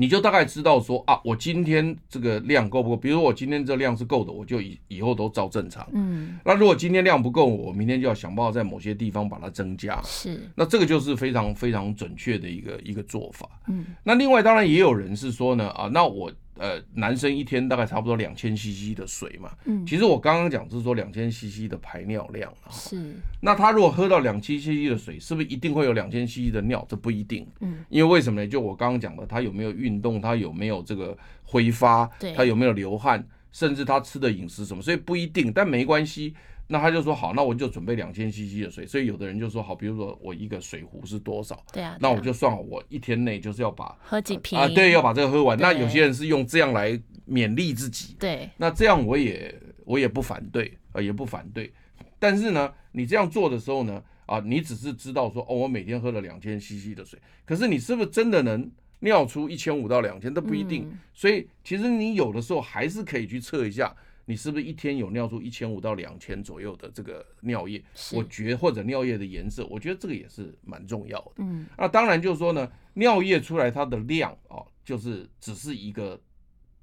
[0.00, 2.96] 你就大概知道说啊，我今天这个量够不够？
[2.96, 5.84] 比如说我今天这量是够的，我就以以后都照正常。
[5.92, 10.00] 嗯，那如果今天量不够，我明天就要想办法在某些地方把它增加。
[10.04, 13.48] 是，那这个就是非常非常准确的一个一个做法。
[13.66, 19.50] 嗯，那另外当然也有人是说呢啊，那我呃，男生一天大概差不多两千 CC 的水嘛。
[19.64, 22.70] 嗯，其实我刚刚讲是说两千 CC 的排尿量啊。
[22.70, 23.14] 是。
[23.40, 26.84] 那他如果喝到两千 CC 的水，是不是一定会有两千 CC 的尿？
[26.88, 27.46] 这不一定。
[27.60, 28.46] 嗯，因为为什么呢？
[28.46, 35.52] 就我刚刚讲的，他有没有运动，他有没有这个挥发，他有没有流汗，甚至他吃的饮食什么，所以不一定。
[35.52, 36.34] 但没关系。
[36.70, 38.86] 那他就说好，那我就准备两千 CC 的水。
[38.86, 41.64] 所以有的人就说好，比如说我一个水壶是多少？
[41.72, 41.96] 对啊。
[41.98, 45.58] 那我就算好，我一天内就是要把喝几瓶啊，对，要把这个喝完。
[45.58, 46.92] 那有些人是用这样来
[47.26, 48.14] 勉励自己。
[48.18, 48.50] 对。
[48.58, 51.72] 那这样我也我也不反对啊，也不反对。
[52.18, 60.34] 但是呢，你这样做的时候呢，啊，你只是知道说哦，我每天喝了两千 CC 的水，可是你是不是真的能尿出一千五到两千？
[60.34, 60.84] 都不一定。
[60.84, 60.98] 嗯。
[61.14, 63.96] 所以其实你有的时候还是可以去测一下。
[64.28, 67.82] 你是不是一天有尿出一千五到两千左右的这个尿液？
[68.12, 71.32] 我觉或者尿液的颜色，我觉得这个也是蛮重要的。
[71.38, 76.20] 嗯，那当然就是说呢，尿液出来它的量啊，就是只是一个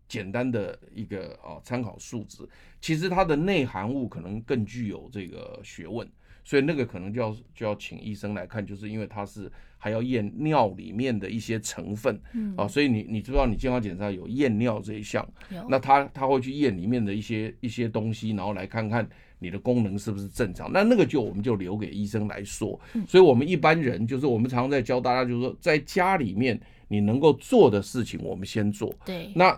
[0.07, 2.49] 简单的一个啊参考数值，
[2.81, 6.09] 其实它的内含物可能更具有这个学问，
[6.45, 9.51] 所以那个可能就要就要请医生来看，就是因为它是。
[9.77, 15.23] 还要验尿里面的一些成分，嗯啊，所以你你知道你健康检查有验尿这一项，
[15.69, 20.71] 那他他会去验里面的一些一些东西，然后来看看你的功能是不是正常。
[20.73, 22.79] 那那个就我们就留给医生来说。
[23.07, 28.91] 所以我们一般人就是我们常常在教大家，就是说在家里面你能够做的事情，我们先做。
[29.05, 29.55] 对，那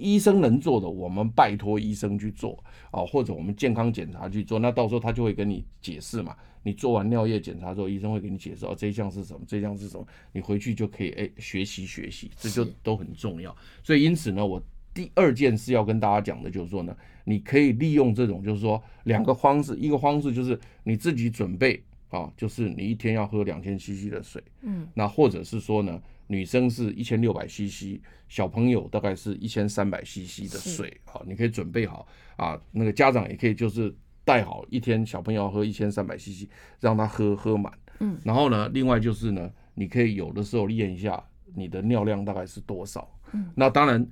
[0.00, 4.58] 医生能做的，我们拜托医生去做啊，或者我们健康检查去做。
[4.58, 6.34] 那到时候他就会跟你解释嘛。
[6.62, 13.54] 你做完尿液检查之后，医生会给你解释哦，这一项是什么，这一项是什么，你回去就可以哎学习学习，这就都很重要。
[13.82, 33.94] 所以因此呢，我第二件事要跟大家讲的就是说呢，你可以利用这种就是说两个方式，一个方式就是你自己准备啊，就是你一天要喝两千 CC 的水，嗯，那或者是说呢，女生是一千六百 CC，小朋友大概是一千三百 CC 的水，好，你可以准备好啊，那个家长也可以就是。
[34.22, 36.46] 带好一天，小朋友要喝一千三百 CC，
[36.78, 37.72] 让他喝喝满。
[37.98, 41.20] 嗯，然后呢，另外就是呢，你可以有的时候验一下
[41.54, 43.10] 你的尿量大概是多少。
[43.32, 44.06] 嗯，那当然，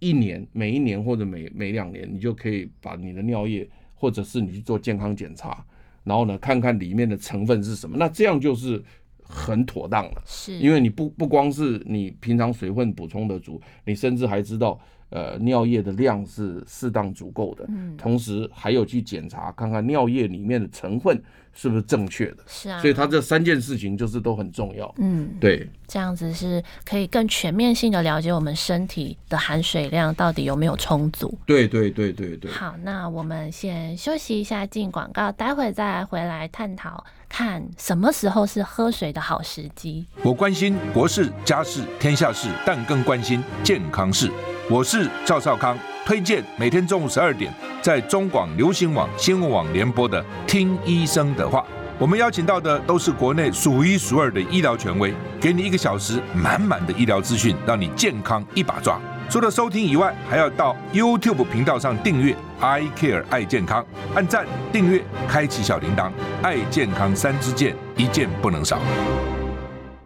[0.00, 5.64] 一年每一年或者每每两年，你就可以把你的尿液，或者是你去做健康检查，
[6.02, 7.96] 然后呢，看看里面的成分是什么。
[7.96, 8.82] 那这样就是
[9.24, 10.22] 很妥当了。
[10.24, 14.78] 是，因为你不不光是你平常水分补充的足，你甚至还知道。
[15.10, 32.50] 呃，尿液的量是适当足够的，嗯，同时还有去检查看看尿液里面的成分是不是正确的，是啊，所以它这三件事情就是都很重要，嗯，对，这样子是可以更全面性的了解我们身体的含水量到底有没有充足，对对对对对。
[32.50, 37.04] 好，那我们先休息一下，进广告，待会再回来探讨，
[37.36, 40.06] 看什么时候是喝水的好时机。
[40.22, 44.30] 我关心国事、家事、天下事，但更关心健康事。
[44.70, 51.58] 我是赵少康，推荐每天中午十二点在中广流行网、新闻网联播的《听医生的话》。
[51.98, 58.96] 我们邀请到的都是国内数一数二的医疗权威，给你一个小时满满的医疗资讯，让你健康一把抓。
[59.30, 63.84] 除了收听以外，还要到 YouTube 频道上订阅 “I Care 爱健康”，
[64.14, 68.78] 按赞、订阅、开启小铃铛，爱健康三支箭，一件不能少。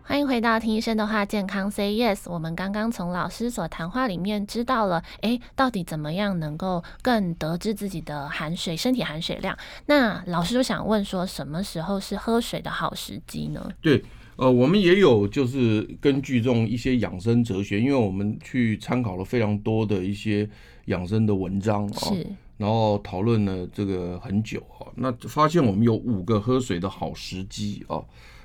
[0.02, 2.20] 欢迎回到听医生的话，健康 Say Yes。
[2.24, 9.54] 我们刚刚从老师所谈话里面知道了，诶，到底怎么样能够更得知自己的含水身体含水量？
[9.85, 13.68] 那老师就想问说，什么时候是喝水的好时机呢？
[13.83, 14.02] 对，
[14.38, 20.48] 呃，我们也有就是根据这种一些养生哲学，因为我们去参考了非常多的一些
[20.85, 22.24] 养生的文章啊，是
[22.57, 28.01] 然后讨论了这个很久啊，那发现我们有五个喝水的好时机啊。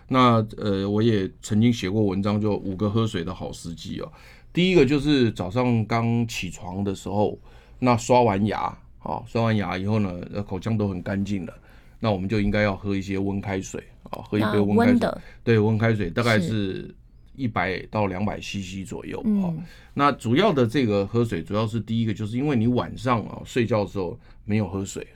[0.07, 4.11] 那呃，我也曾经写过文章，就五个喝水的好时机哦。
[4.51, 7.37] 第一个就是早上刚起床的时候，
[7.77, 8.61] 那刷完牙
[8.97, 11.53] 啊，刷完牙以后呢，口腔都很干净了，
[12.03, 15.21] 那我们就应该要喝一些温开水啊，喝一杯温开水。
[15.41, 16.93] 对，温开水大概是
[17.37, 19.55] 一百到两百 CC 左右啊。
[19.93, 25.07] 那主要的这个喝水，主要是第一个，就是因为你晚上啊睡觉的时候没有喝水，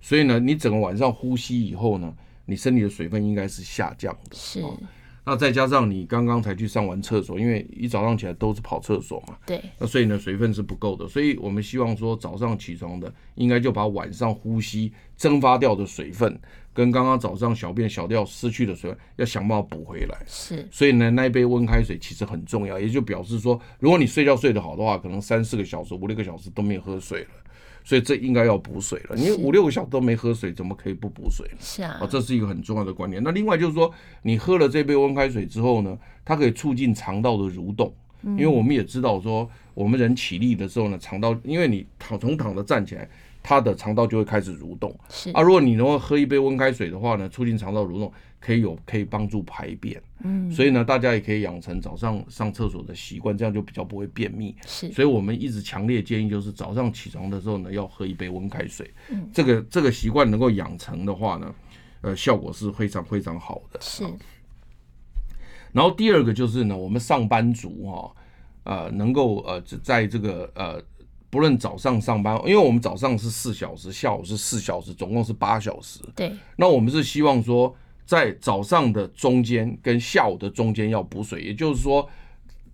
[0.00, 2.14] 所以呢，你整个晚上呼吸以后呢。
[2.44, 4.76] 你身体的水分应该是下降的，是、哦。
[5.24, 9.62] 那再加上你刚刚才去上完厕所，因为一早上起来都是跑厕所嘛，对。
[9.78, 11.06] 那所以呢，水分是不够的。
[11.06, 16.36] 所以我们希望说，早上起床的应该就把晚上呼吸蒸发掉的水分，
[16.74, 20.18] 跟刚刚早上小便小掉失去的水分，要想办法补回来。
[20.26, 20.66] 是。
[20.72, 27.28] 所以呢，那一杯温开水其实很重要，也就表示说，如果你睡觉睡得好的话，可能三四个小时、五六个小时都没有喝水了。
[27.84, 31.56] 所以这应该要补水了，你五六个小时都没喝水，怎么可以不补水呢？
[31.60, 33.22] 是啊，这是一个很重要的观念。
[33.22, 33.92] 那另外就是说，
[34.22, 37.92] 你喝了这杯温开水之后呢，它可以促进肠道的蠕动，
[38.22, 43.08] 因为我们也知道说，我们人起立的时候呢，肠道因为你躺从躺着站起来，
[43.42, 44.96] 它的肠道就会开始蠕动。
[45.08, 48.12] 是啊，如果你能够喝一杯温开水的话呢，促进肠道蠕动，
[48.44, 50.02] 可以有可以帮助排便。
[50.24, 54.54] 嗯，所以呢，大家也可以养成早上上厕所的习惯，这样就比较不会便秘。
[54.66, 58.90] 是，所以我们一直强烈建议，就是早上起床的时候呢，要喝一杯温开水。
[59.10, 61.54] 嗯，这个这个习惯能够养成的话呢，
[62.00, 63.80] 呃，效果是非常非常好的。
[63.80, 64.04] 是。
[65.72, 68.14] 然后第二个就是呢，我们上班族哈，
[68.64, 70.82] 呃，能够呃，在这个呃，
[71.30, 75.98] 不论早上上班，因为我们早上是四小时，下午是四小时，总共是八小时。
[76.14, 76.30] 对。
[76.56, 77.74] 那我们是希望说，
[78.12, 82.06] 在早上的中间跟下午的中间要补水，也就是说，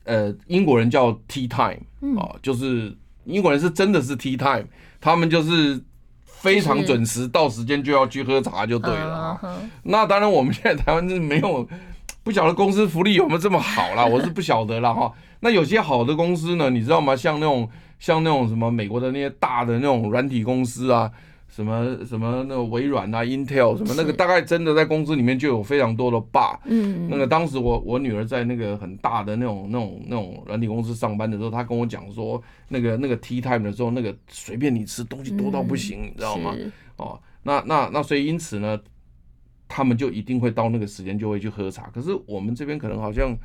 [0.02, 2.92] 呃，英国人叫 tea time 啊，就是
[3.24, 4.66] 英国人是真的是 tea time，
[5.00, 5.80] 他们就是
[6.24, 9.40] 非常准时到时间就要去喝茶就对了。
[9.84, 11.68] 那当然，我们现在台湾是没有。
[12.24, 14.04] 不晓得公司福利有没有这么好啦？
[14.12, 15.10] 我是不晓得啦哈。
[15.40, 17.16] 那有些好的公司呢，你知道吗？
[17.16, 17.66] 像那种
[17.98, 21.10] 像那种什么美国的那些大的那种软体公司啊，
[21.58, 26.56] 什么什么那个微软啊、Intel 什么那个，大概真的在公司里面就有非常多的 bar。
[26.66, 27.08] 嗯。
[27.10, 36.54] 那个当时我我女儿在那个很大的那种那种那种软体公司上班的时候，她跟我讲说，那个那个 tea time 的时候，那个随便你吃东西多到不行，你知道吗？
[36.96, 38.78] 哦，那那那所以因此呢。
[39.70, 43.36] 他们就一定会到那个时间就会去喝茶，可是我们这边可能好像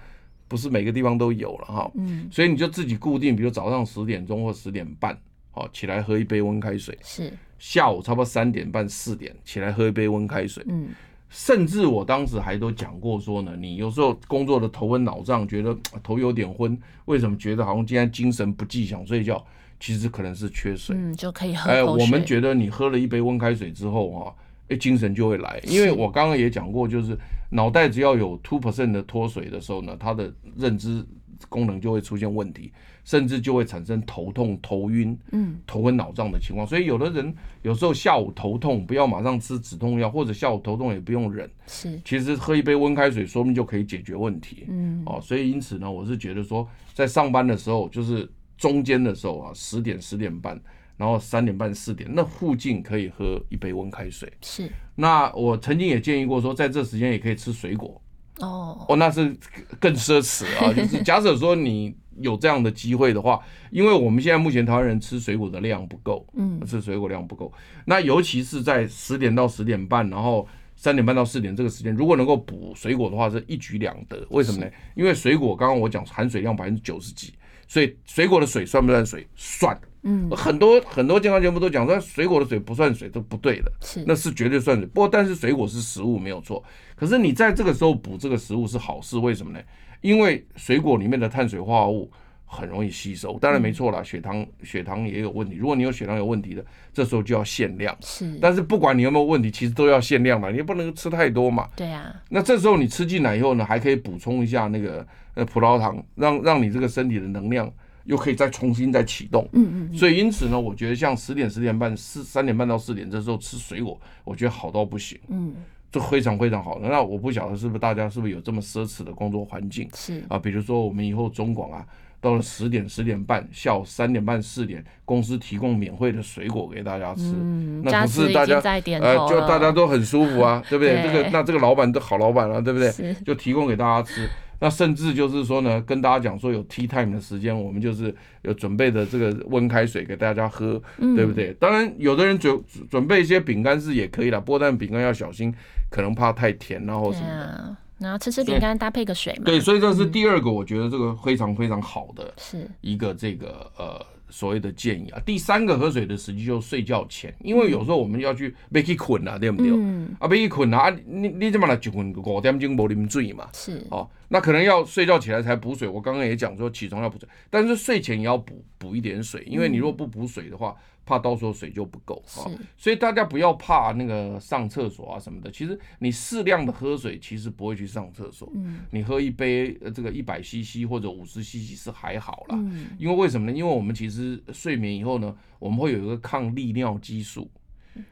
[0.47, 5.15] 不是每个地方都有了哈，嗯，所以你就自己固定，比如早上十点钟或十点半，
[5.52, 7.30] 好起来喝一杯温开水，是
[7.63, 10.89] 下午差不多三点半四点起来喝一杯温开水，嗯，
[11.30, 15.73] 甚至我当时还都讲过说呢，你有时候工作的头昏脑胀，觉得
[16.04, 19.41] 头有点昏，为什么觉得好像今天精神不济想睡觉？
[19.80, 21.71] 其实可能是缺水，嗯，就可以喝。
[21.71, 24.34] 哎，我们觉得你喝了一杯温开水之后啊。
[24.67, 27.17] 哎，精神就会来，因为我刚刚也讲过，就是
[27.49, 31.06] 脑袋只要有 two percent 的脱水的时候呢，它的认知
[31.49, 32.71] 功能就会出现问题，
[33.03, 36.67] 甚至就会产生头痛、头晕、嗯、头昏脑胀的情况。
[36.67, 44.65] 所以有的人有时候下午头痛，不要马上吃止痛药，或者下午头痛也不用忍，是，其实喝一杯温开水，说不定就可以解决问题。
[44.69, 50.59] 嗯，哦，所以因此呢，我是觉得说，在上班的时候，就是中间的时候啊，十点、十点半。
[50.95, 54.31] 然后三点半四点，那附近可以喝一杯温开水。
[54.41, 57.99] 是，那我曾经也建议过说，在这时间也可以吃水果。
[58.37, 59.35] 哦，哦，那是
[59.79, 60.71] 更奢侈啊！
[60.71, 63.39] 就是假设说你有这样的机会的话，
[63.71, 67.52] 因为我们现在目前台湾人吃水果的量不够，嗯，吃水果量不够。
[67.86, 74.26] 那尤其是在十点到十点半，然后三点半到四点这个时间，如果能够补水果的话，是一举两得。
[74.30, 74.69] 为什么呢？
[74.95, 77.34] 因为水果刚刚我讲含水量百分之九十几，
[77.67, 79.28] 所以水果的水算不算水？
[79.36, 79.80] 算。
[80.06, 84.86] 嗯，很多很多健康节目都讲说水果的水不算水都不对的，是那是绝对算水。
[84.88, 86.62] 不过但是水果是食物没有错，
[86.93, 89.60] 可是你在这个时候补这个食物是好事，为什么呢？
[90.03, 92.11] 因为水果里面的碳水化合物
[92.45, 95.55] 很容易吸收，当然没错啦，血糖血糖也有问题。
[95.55, 96.63] 如果你有血糖有问题的，
[96.93, 97.97] 这时候就要限量。
[98.01, 101.67] 是，但是不管你有没有问题，其实都要限量嘛，你也不能吃太多嘛。
[101.75, 102.13] 对啊。
[102.29, 107.71] 那这时候你吃进来以后呢，还可以补充一下那个呃葡萄糖，让让你这个身体的能量。
[108.05, 115.55] 又可以再重新再启动，嗯嗯，所以因此呢，我觉得像十点、十点半、四三点半到四点这时候吃水果，我觉得好到不行，嗯，
[115.93, 116.89] 这非常非常好的。
[116.89, 119.88] 那我不晓得是不是大家是不是有这么奢侈的工作环境？
[119.93, 121.86] 是啊，比如说我们以后中广啊，
[122.19, 128.60] 到了十点、十点半，下午三点半、四点，公司提供免费的水果给大家吃，嗯，那不是大家
[128.99, 130.99] 呃，就大家都很舒服啊，对不对？
[131.06, 133.15] 这个那这个老板都好老板了，对不对？
[133.23, 134.27] 就提供给大家吃。
[134.63, 141.54] 那甚至就是说呢，跟大家讲说有 tea time 的时间，我们就是有准备的这个温开水给大家喝，嗯、对不对？
[141.60, 145.54] 当然，有的人准准备一些饼干是也可以的，不过但饼干要小心，
[145.89, 147.76] 可能怕太甜，然后什么的。
[147.99, 149.41] 然后吃吃饼干搭配个水嘛。
[149.43, 154.02] 对，所以这是第二个，我觉得这个非常非常好的是一个这个呃。
[154.30, 159.69] 所谓的建议啊，第三个喝水的时机就是睡觉前，因为有时候我们要去被去困啊，对不对？
[159.71, 163.47] 嗯、啊，被去困啊，你你怎么来就困五点钟没啉水嘛？
[163.54, 165.87] 是哦，那可能要睡觉起来才补水。
[165.87, 170.75] 我刚刚也讲说起床要补水，但是睡前也要补补一点水，因为你如果不补水的话。
[171.05, 175.51] 怕到时候水就不够啊，所以大家不要怕那个上厕所啊什么的。
[175.51, 178.49] 其实你适量的喝水，其实不会去上厕所。
[178.91, 182.57] 你喝一杯这个一百 CC 或者五十 CC 是还好啦。
[182.97, 183.57] 因为为什么呢？
[183.57, 187.51] 因为我们其实睡眠以后呢，我们会有一个抗利尿激素。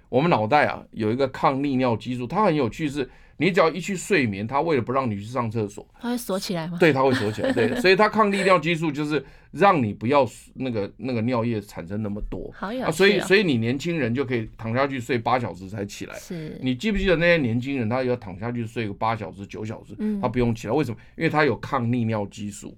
[0.10, 3.10] 我们脑袋啊有一个抗利尿激素，它很有趣是。
[3.42, 6.78] 你只要一去睡眠，他为了不让你去上厕所，他会锁起来吗？
[6.80, 7.52] 对，他会锁起来。
[7.52, 12.52] 对，所以他抗利尿激素就是让你不要那个那个尿液产生那么多。
[12.54, 12.92] 好有啊！
[12.92, 16.16] 所以所以你年轻人就可以躺下去睡八小时才起来。
[16.20, 16.56] 是。
[16.62, 20.98] 你记不记得那些年轻人，他要躺下去睡个八小时九小时，他不用起来，为什么？
[21.18, 22.78] 因为他有抗利尿激素。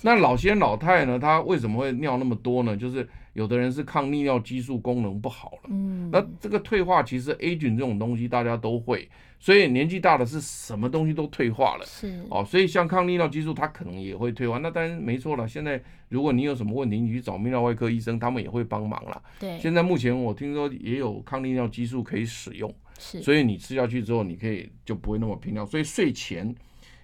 [0.00, 2.74] 那老先老太呢，他为什么会尿那么多呢？
[2.74, 3.06] 就是
[3.38, 5.70] 有的人是抗利尿激素功能不好了。
[5.70, 9.08] 嗯，那这个退化其实 aging 这种东西大家都会，
[9.38, 11.86] 所以年纪大的是什么东西都退化了。
[11.86, 14.58] 是哦，所以像抗利尿激素，它可能也会退化。
[14.58, 15.46] 那当然没错了。
[15.46, 19.22] 现在如果你有什么问题，你去找泌尿外科医生，他们也会帮忙了。
[19.38, 22.74] 对，现在目前我听说也有抗利尿激素可以使用。
[22.98, 25.64] 是，所以你吃下去之后，你可以就不会那么频尿。
[25.64, 26.52] 所以睡前。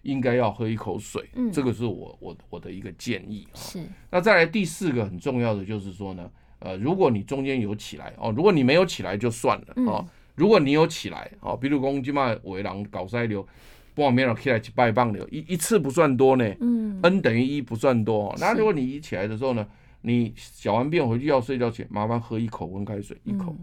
[0.05, 3.47] 应该要喝一口水，嗯，这个是我我我的一个建议。
[3.55, 6.31] 是，那再来第四个很重要的就是说呢，
[6.61, 13.47] 呃，如果你中间有起来哦，如果你没有起来就算了哦，如果你有起来哦，比如说今麦围狼搞塞流，
[13.95, 18.35] 半夜了起来去拜棒流，一一次不算多呢，嗯，n 等于一不算多。
[18.39, 19.67] 那如果你一起来的时候呢，
[20.03, 23.57] 你小完便回去要睡觉前，麻烦喝一口温开水，一口，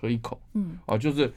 [0.00, 1.32] 喝一口，嗯，啊，就是。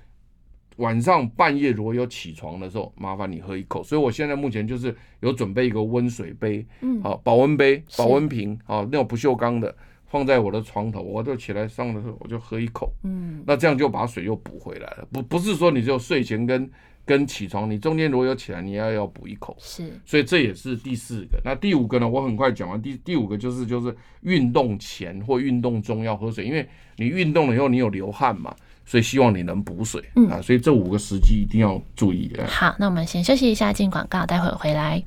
[0.78, 3.84] 晚上半夜如果有起床的时候，麻烦你喝一口。
[3.84, 9.76] 所以我现在目前就是有准备一个温水杯，嗯，好，保温杯、保温瓶，好，那种不锈钢的，
[10.07, 15.07] 放在我的床头，我就起来上的时候我就喝一口，嗯，那这样就把水又补回来了。
[15.11, 16.69] 不不是说你只有睡前跟
[17.03, 19.55] 跟起床，你中间如果有起来，你要要补一口。
[19.59, 21.39] 是，所以这也是第四个。
[21.43, 22.07] 那第五个呢？
[22.07, 22.82] 我很快讲完。
[22.82, 26.67] 第第五个就是就是运动前或运动中要喝水，因为
[26.97, 28.55] 你运动了以后你有流汗嘛。
[28.86, 32.32] 所以希望你能补水，嗯啊，所以这五个时机一定要注意。
[32.48, 35.04] 好，那我们先休息一下，进广告，待会儿回来。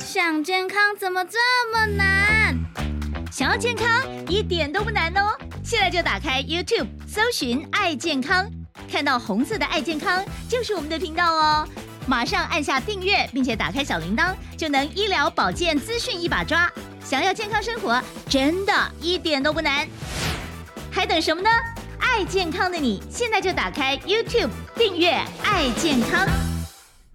[0.00, 1.38] 想健康怎么这
[1.72, 2.56] 么难？
[3.30, 3.86] 想要健康
[4.28, 5.38] 一点都不难哦！
[5.62, 8.50] 现在就打开 YouTube，搜寻“爱健康”，
[8.90, 11.68] 看到红色的“爱健康”就是我们的频道哦。
[12.06, 16.68] 马上按下订阅，并且打开小铃铛，就能医疗保健资讯一把抓。
[17.04, 19.86] 想要健康生活，真的一点都不难。
[20.98, 21.48] 还等什么呢？
[22.00, 25.12] 爱健康的你，现在就打开 YouTube 订阅
[25.44, 26.26] “爱健康”。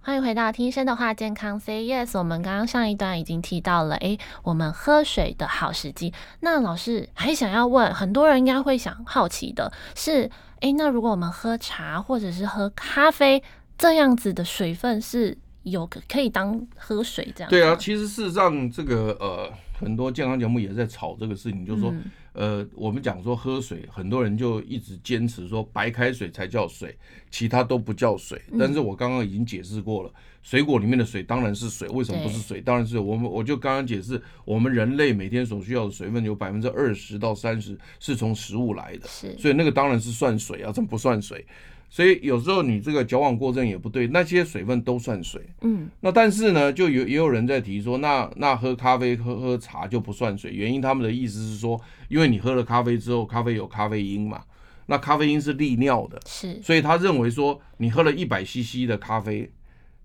[0.00, 2.16] 欢迎回到听医生的话，健康 Say Yes。
[2.16, 6.14] 我们刚刚上一段已经提到了，诶，我们喝水的好时机。
[6.40, 10.30] 那老师还想要问，很多人应该会想好奇的是，
[10.60, 13.42] 诶，那如果我们喝茶或者是喝咖啡
[13.76, 17.50] 这样子的水分是有可以当喝水这样？
[17.50, 21.90] 对啊，其实事实上这个呃，很多健康节目也在吵这个事情，就是说。
[21.90, 26.96] 嗯呃，我们讲说喝水，很多人就一直坚持说白开水才叫水，
[27.30, 28.40] 其他都不叫水。
[28.58, 30.12] 但是我刚刚已经解释过了，
[30.42, 32.60] 水果里面的水当然是水，为什么不是水？
[32.60, 39.06] 当然是我们，我就刚刚解释，我们人类每天所需要的水分有百分之二十到三十是从食物来的，
[39.38, 41.46] 所以那个当然是算水啊，怎么不算水？
[41.88, 45.40] 所以有时候你这个矫枉过正也不对，那些水分都算水。
[45.60, 54.42] 嗯，那但是呢，就有也有人在提说，那那喝咖啡喝喝茶就不算水，原因他们的意思是说，因为你喝了咖啡之后，咖啡有咖啡因嘛，
[54.86, 59.50] 那咖啡因是利尿的，是，所以他认为说，你喝了一百 CC 的咖啡，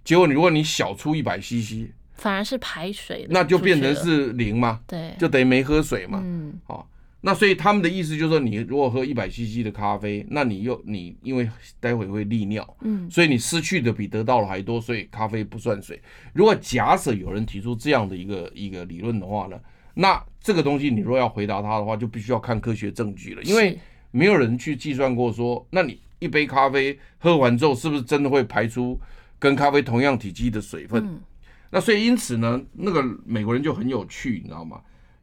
[0.03, 6.87] 结果你如果你小出一百 CC，反而是排水，那就变成是零嘛，对，就等于没喝水嘛，嗯，好。
[7.21, 11.49] 那所以他们的意思就是说，你如果喝一百 CC 的咖啡，那你又你因为
[11.79, 16.01] 待会会利尿，嗯，所以你失去的比得到的还多，所以咖啡不算水。
[16.31, 19.59] 如果假设有人提出这样的一个一个理论的话呢，
[19.95, 23.77] 那这个东西你如果要回答他的话，就必须要看科学证据了，因为
[24.11, 28.97] 没有人去计算过说，那你一杯咖啡喝完之后是不是真的会排出
[29.37, 31.19] 跟咖啡同样体积的水分？
[31.69, 34.79] 那所以因此呢，那个美国人就很有趣，你知道吗？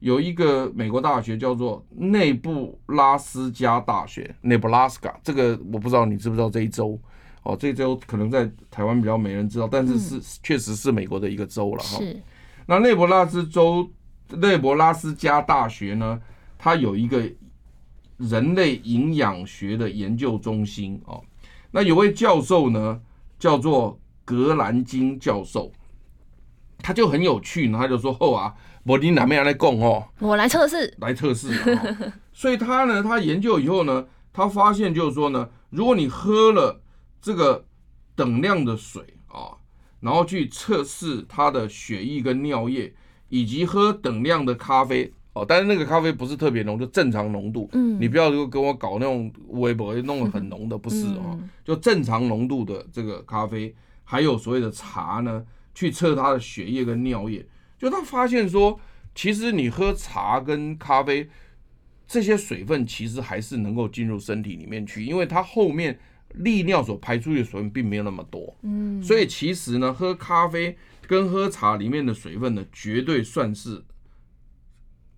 [0.06, 6.96] 有一个美国大学叫做内布拉斯加大学 （Nebraska），这个我不知道你知不知道这一州？
[7.42, 11.98] 哦，这一州可能在台湾比较没人知道，但是是确实是美国的一个州了哈。
[11.98, 12.22] 是。
[12.66, 13.90] 那内布拉斯州
[14.30, 16.22] 内布拉斯加大学呢，
[16.56, 17.28] 它有一个
[18.18, 21.20] 人类营养学的研究中心哦。
[21.72, 23.00] 那有位教授呢，
[23.40, 25.72] 叫做格兰金教授，
[26.78, 28.54] 他就很有趣呢，他就说：“后啊。”
[28.86, 30.06] 我你哪边来讲哦？
[30.20, 31.50] 我来测试，来测试。
[32.32, 36.80] 所以他呢，他研究以后呢，他发现就是说呢，如果你喝了
[37.20, 37.64] 这个
[38.14, 39.58] 等量的水啊，
[39.98, 42.94] 然后去测试他的血液跟尿液，
[43.28, 47.68] 以及喝等量的咖啡哦，但是那个咖啡不是特别浓，就正常浓度。
[47.72, 53.74] 嗯，你不要就跟我搞那种微博弄得很浓的， 不是哦，就正常浓度的这个咖啡，
[54.04, 57.44] 还有所谓的茶呢，去测它的血液跟尿液。
[57.86, 58.80] 就他发现说，
[59.14, 61.28] 其实你喝茶跟咖啡，
[62.08, 65.96] 这些水分其实还是能够进入身体里面去，因为它后面
[66.34, 68.56] 利尿所排出的水分并没有那么多。
[68.62, 70.76] 嗯，所以其实呢，喝咖啡
[71.06, 73.84] 跟喝茶里面的水分呢，绝对算是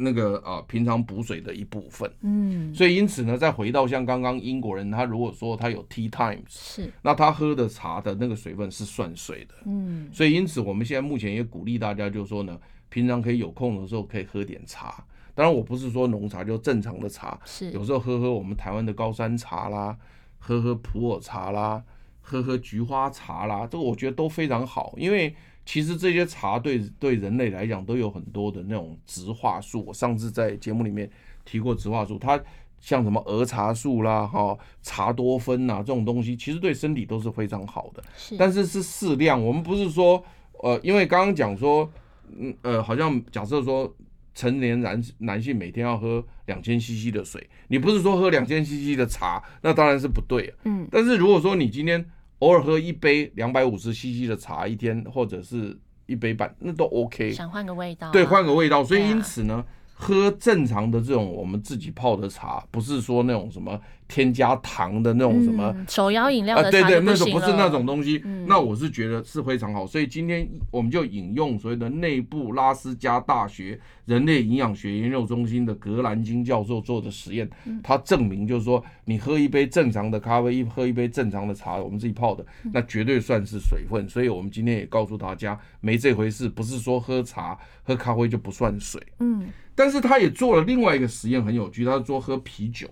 [0.00, 2.08] 那个啊，平常补水的一部分。
[2.20, 9.54] 嗯，所以因此呢，再回到像刚刚英国人，他如果说他有 tea times，是，那他喝的茶的那个水分是算水的。
[9.66, 12.56] 嗯，所以因此我们现在目前也鼓励大家，就是说呢，
[12.88, 15.04] 平常可以有空的时候可以喝点茶。
[15.34, 17.38] 当然，我不是说浓茶，就正常的茶。
[17.44, 19.96] 是，有时候喝喝我们台湾的高山茶啦，
[20.38, 21.82] 喝喝普洱茶啦，
[22.20, 25.34] 喝喝菊花茶啦，这个我觉得都非常好，因为。
[25.68, 29.84] 其实这些茶对对人类来讲都有很多的那种植化素。
[29.86, 31.06] 我上次在节目里面
[31.44, 32.40] 提过植化素，它
[32.80, 38.02] 像什么儿茶素啦、哈茶多酚呐这种东西，其实对身体都是非常好的。
[38.16, 39.44] 是，但是是适量。
[39.44, 40.24] 我们不是说，
[40.62, 41.92] 呃，因为刚刚讲说，
[42.34, 43.94] 嗯呃，好像假设说
[44.34, 50.56] 成年男男性每天要喝两千 CC 的水，你不是说喝两千 CC 的茶，那当然是不对啊。
[50.64, 52.02] 嗯，但是如果说你今天
[52.40, 55.76] 偶尔喝一杯两百五十 CC 的茶一天，或者是
[56.06, 57.32] 一杯半，那都 OK。
[57.32, 58.84] 想换个味道，对，换个味道。
[58.84, 59.64] 所以因此呢，
[60.00, 65.74] 喝正常的这种我们自己泡的茶，不是说那种什么添加糖的那种什么。
[65.76, 68.46] 嗯手摇饮料啊，的对对，那茶就不行种不是那种东西，嗯。
[68.46, 77.80] 那我是觉得是非常好，所以今天我们就引用所谓的内布拉斯加大学人类营养学研究中心的格兰金教授做的实验，嗯。
[77.82, 89.48] 他证明就是说，你喝一杯正常的咖啡，一喝一杯正常的茶，我们自己泡的，嗯那绝对算是水分，所以我们今天也告诉大家，没这回事，不是说喝茶喝咖啡就不算水，嗯，
[89.78, 92.88] 但是他也做了另外一个实验，很有趣，他是说喝啤酒。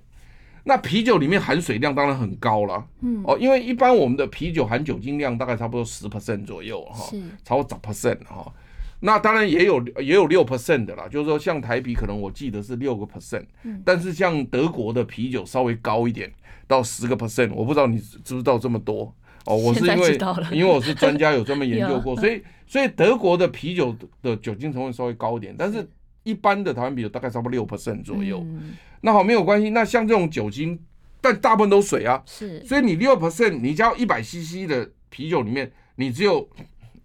[0.63, 7.13] 那啤酒里面含水量当然很高了，嗯哦，因为一般我们的啤酒含酒精量大概差不多十 percent 左右哈，
[7.45, 7.75] 超过十
[8.09, 8.53] percent 哈。
[9.01, 13.45] 那当然也有也有六 percent 的啦，就是说像台啤可能我记得是六个 percent，
[13.85, 16.33] 但是像德国的啤酒稍微高一点，
[16.67, 19.15] 到十个 percent，我不知道你知不知道这么多
[19.45, 19.55] 哦。
[19.57, 20.19] 我是因为
[20.51, 25.87] 因为我是专家，有专门研究过， 所以所以德国的啤酒的酒精成分稍微高一点，但是
[26.27, 28.41] 一般的台湾啤酒大概差不多六 percent 左右。
[28.45, 29.71] 嗯那好，没有关系。
[29.71, 30.77] 那像这种酒精，
[31.21, 36.49] 但大部分都水啊，是，所以你六 percent，你加一百 CC 的啤酒里面，你只有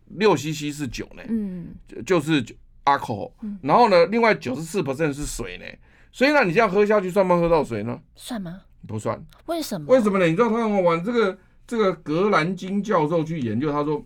[0.08, 2.56] 六 CC 是酒呢，嗯就就是酒
[2.86, 5.66] alcohol，然后呢，另外九十四 percent 是水呢。
[6.12, 8.00] 所以呢，你这样喝下去算不算喝到水呢？
[8.16, 8.62] 算吗？
[8.88, 9.24] 不算。
[9.46, 9.94] 为什么？
[9.94, 10.26] 为什么呢？
[10.26, 14.04] 你知道他很好玩，这个这个格兰金教授去研究，他说，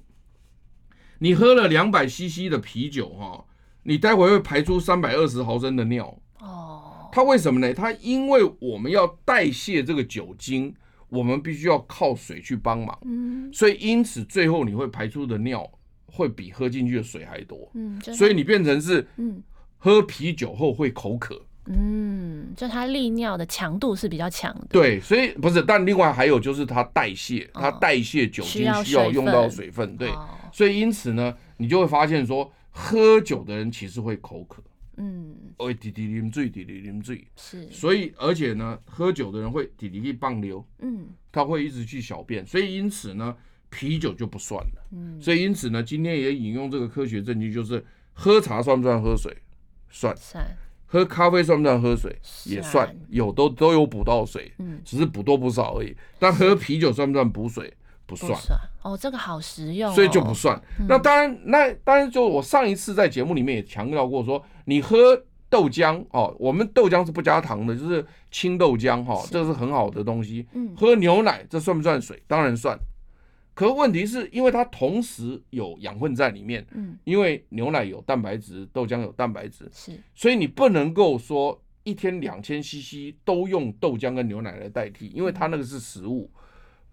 [1.20, 3.46] 你喝了两百 CC 的啤酒哈，
[3.88, 6.18] 你待会会排出三百二十毫升的尿。
[6.40, 7.72] 哦，它为什么呢？
[7.72, 10.74] 它因为我们要代谢这个酒精，
[11.08, 13.54] 我们必须要靠水去帮忙，嗯。
[13.54, 15.70] 所以因此最后你会排出的尿
[16.08, 19.42] 会比喝进去的水还多，嗯，所以你变成是嗯。
[19.78, 21.40] 喝啤酒后会口渴。
[21.68, 30.28] 嗯，就它利尿的强度是比较强的，对，所以不是，但另外还有就是它代谢，它代谢酒精需要用到分水分，对，哦。
[30.52, 34.62] 所以因此呢，你就会发现说，喝酒的人其实会口渴，
[34.98, 40.64] 嗯会滴滴啉醉，滴滴啉醉，是，所以而且呢，喝酒的人会滴滴一棒流。
[40.80, 43.34] 嗯他会一直去小便，所以因此呢，
[43.70, 44.88] 啤酒就不算了。
[44.92, 49.34] 嗯所以因此呢，今天也引用这个科学证据，就是喝茶算不算喝水？
[49.90, 50.14] 算。
[50.18, 50.46] 算，
[50.86, 52.14] 喝咖啡算不算喝水？
[52.46, 55.96] 也算算，有都都有补到水，嗯只是补多补少而已。
[56.20, 57.74] 但喝啤酒算不算补水？
[58.06, 60.62] 不不算，哦，这个好实用、哦，所以就不算。
[60.88, 70.46] 那当然，那当然就我上一次在节目里面也强调过说，你喝豆浆哦，我们豆浆是不加糖的，就是清豆浆哈、哦，这个是很好的东西。
[70.54, 70.76] 嗯。
[70.76, 72.22] 喝牛奶这算不算水？
[72.28, 72.78] 当然算。
[73.54, 76.98] 可问题是因为它同时有养分在里面，嗯。
[77.06, 80.00] 因为牛奶有蛋白质，豆浆有蛋白质，是。
[80.14, 86.30] 所以你不能够说一天两千 CC 都用豆浆跟牛奶来代替，因为它那个是食物，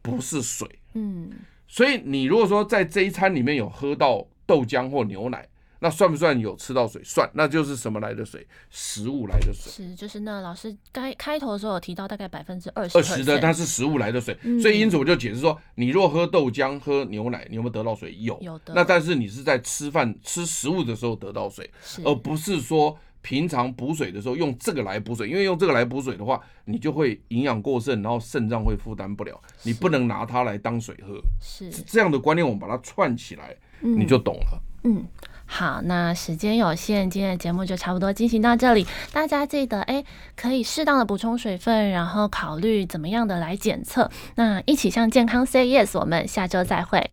[0.02, 0.68] 不是水。
[0.94, 1.30] 嗯
[1.66, 5.48] 所以你如果说在这一餐里面有喝到豆浆或牛奶，
[5.78, 7.02] 那算不算有吃到水？
[7.02, 8.46] 算，那就是什么来的水？
[8.70, 9.72] 食物来的水。
[9.72, 18.14] 是，就是那老师开开头的时候有提到大概百分之二十，二十的，它是食物来的水，嗯所以因此我就解释说，你若喝豆浆、喝牛奶，你有没有得到水？
[18.20, 21.68] 有，有的那但是你是在吃饭、吃食物的时候得到水，
[22.04, 31.20] 而不是说平常补水的时候用这个来补水，因为用这个来补水的话，你就会营养过剩，然后肾脏会负担不了，你不能拿它来当水喝。
[31.40, 34.60] 是这样的观念，我们把它串起来，你就懂了。
[34.84, 35.06] 嗯，
[35.46, 38.84] 好，那时间有限，今天的节目就差不多进行到这里。
[39.12, 40.04] 大家记得，哎、
[40.34, 44.10] 可以适当的补充水分，然后考虑怎么样的来检测。
[44.34, 47.12] 那一起向健康 say yes，我们下周再会。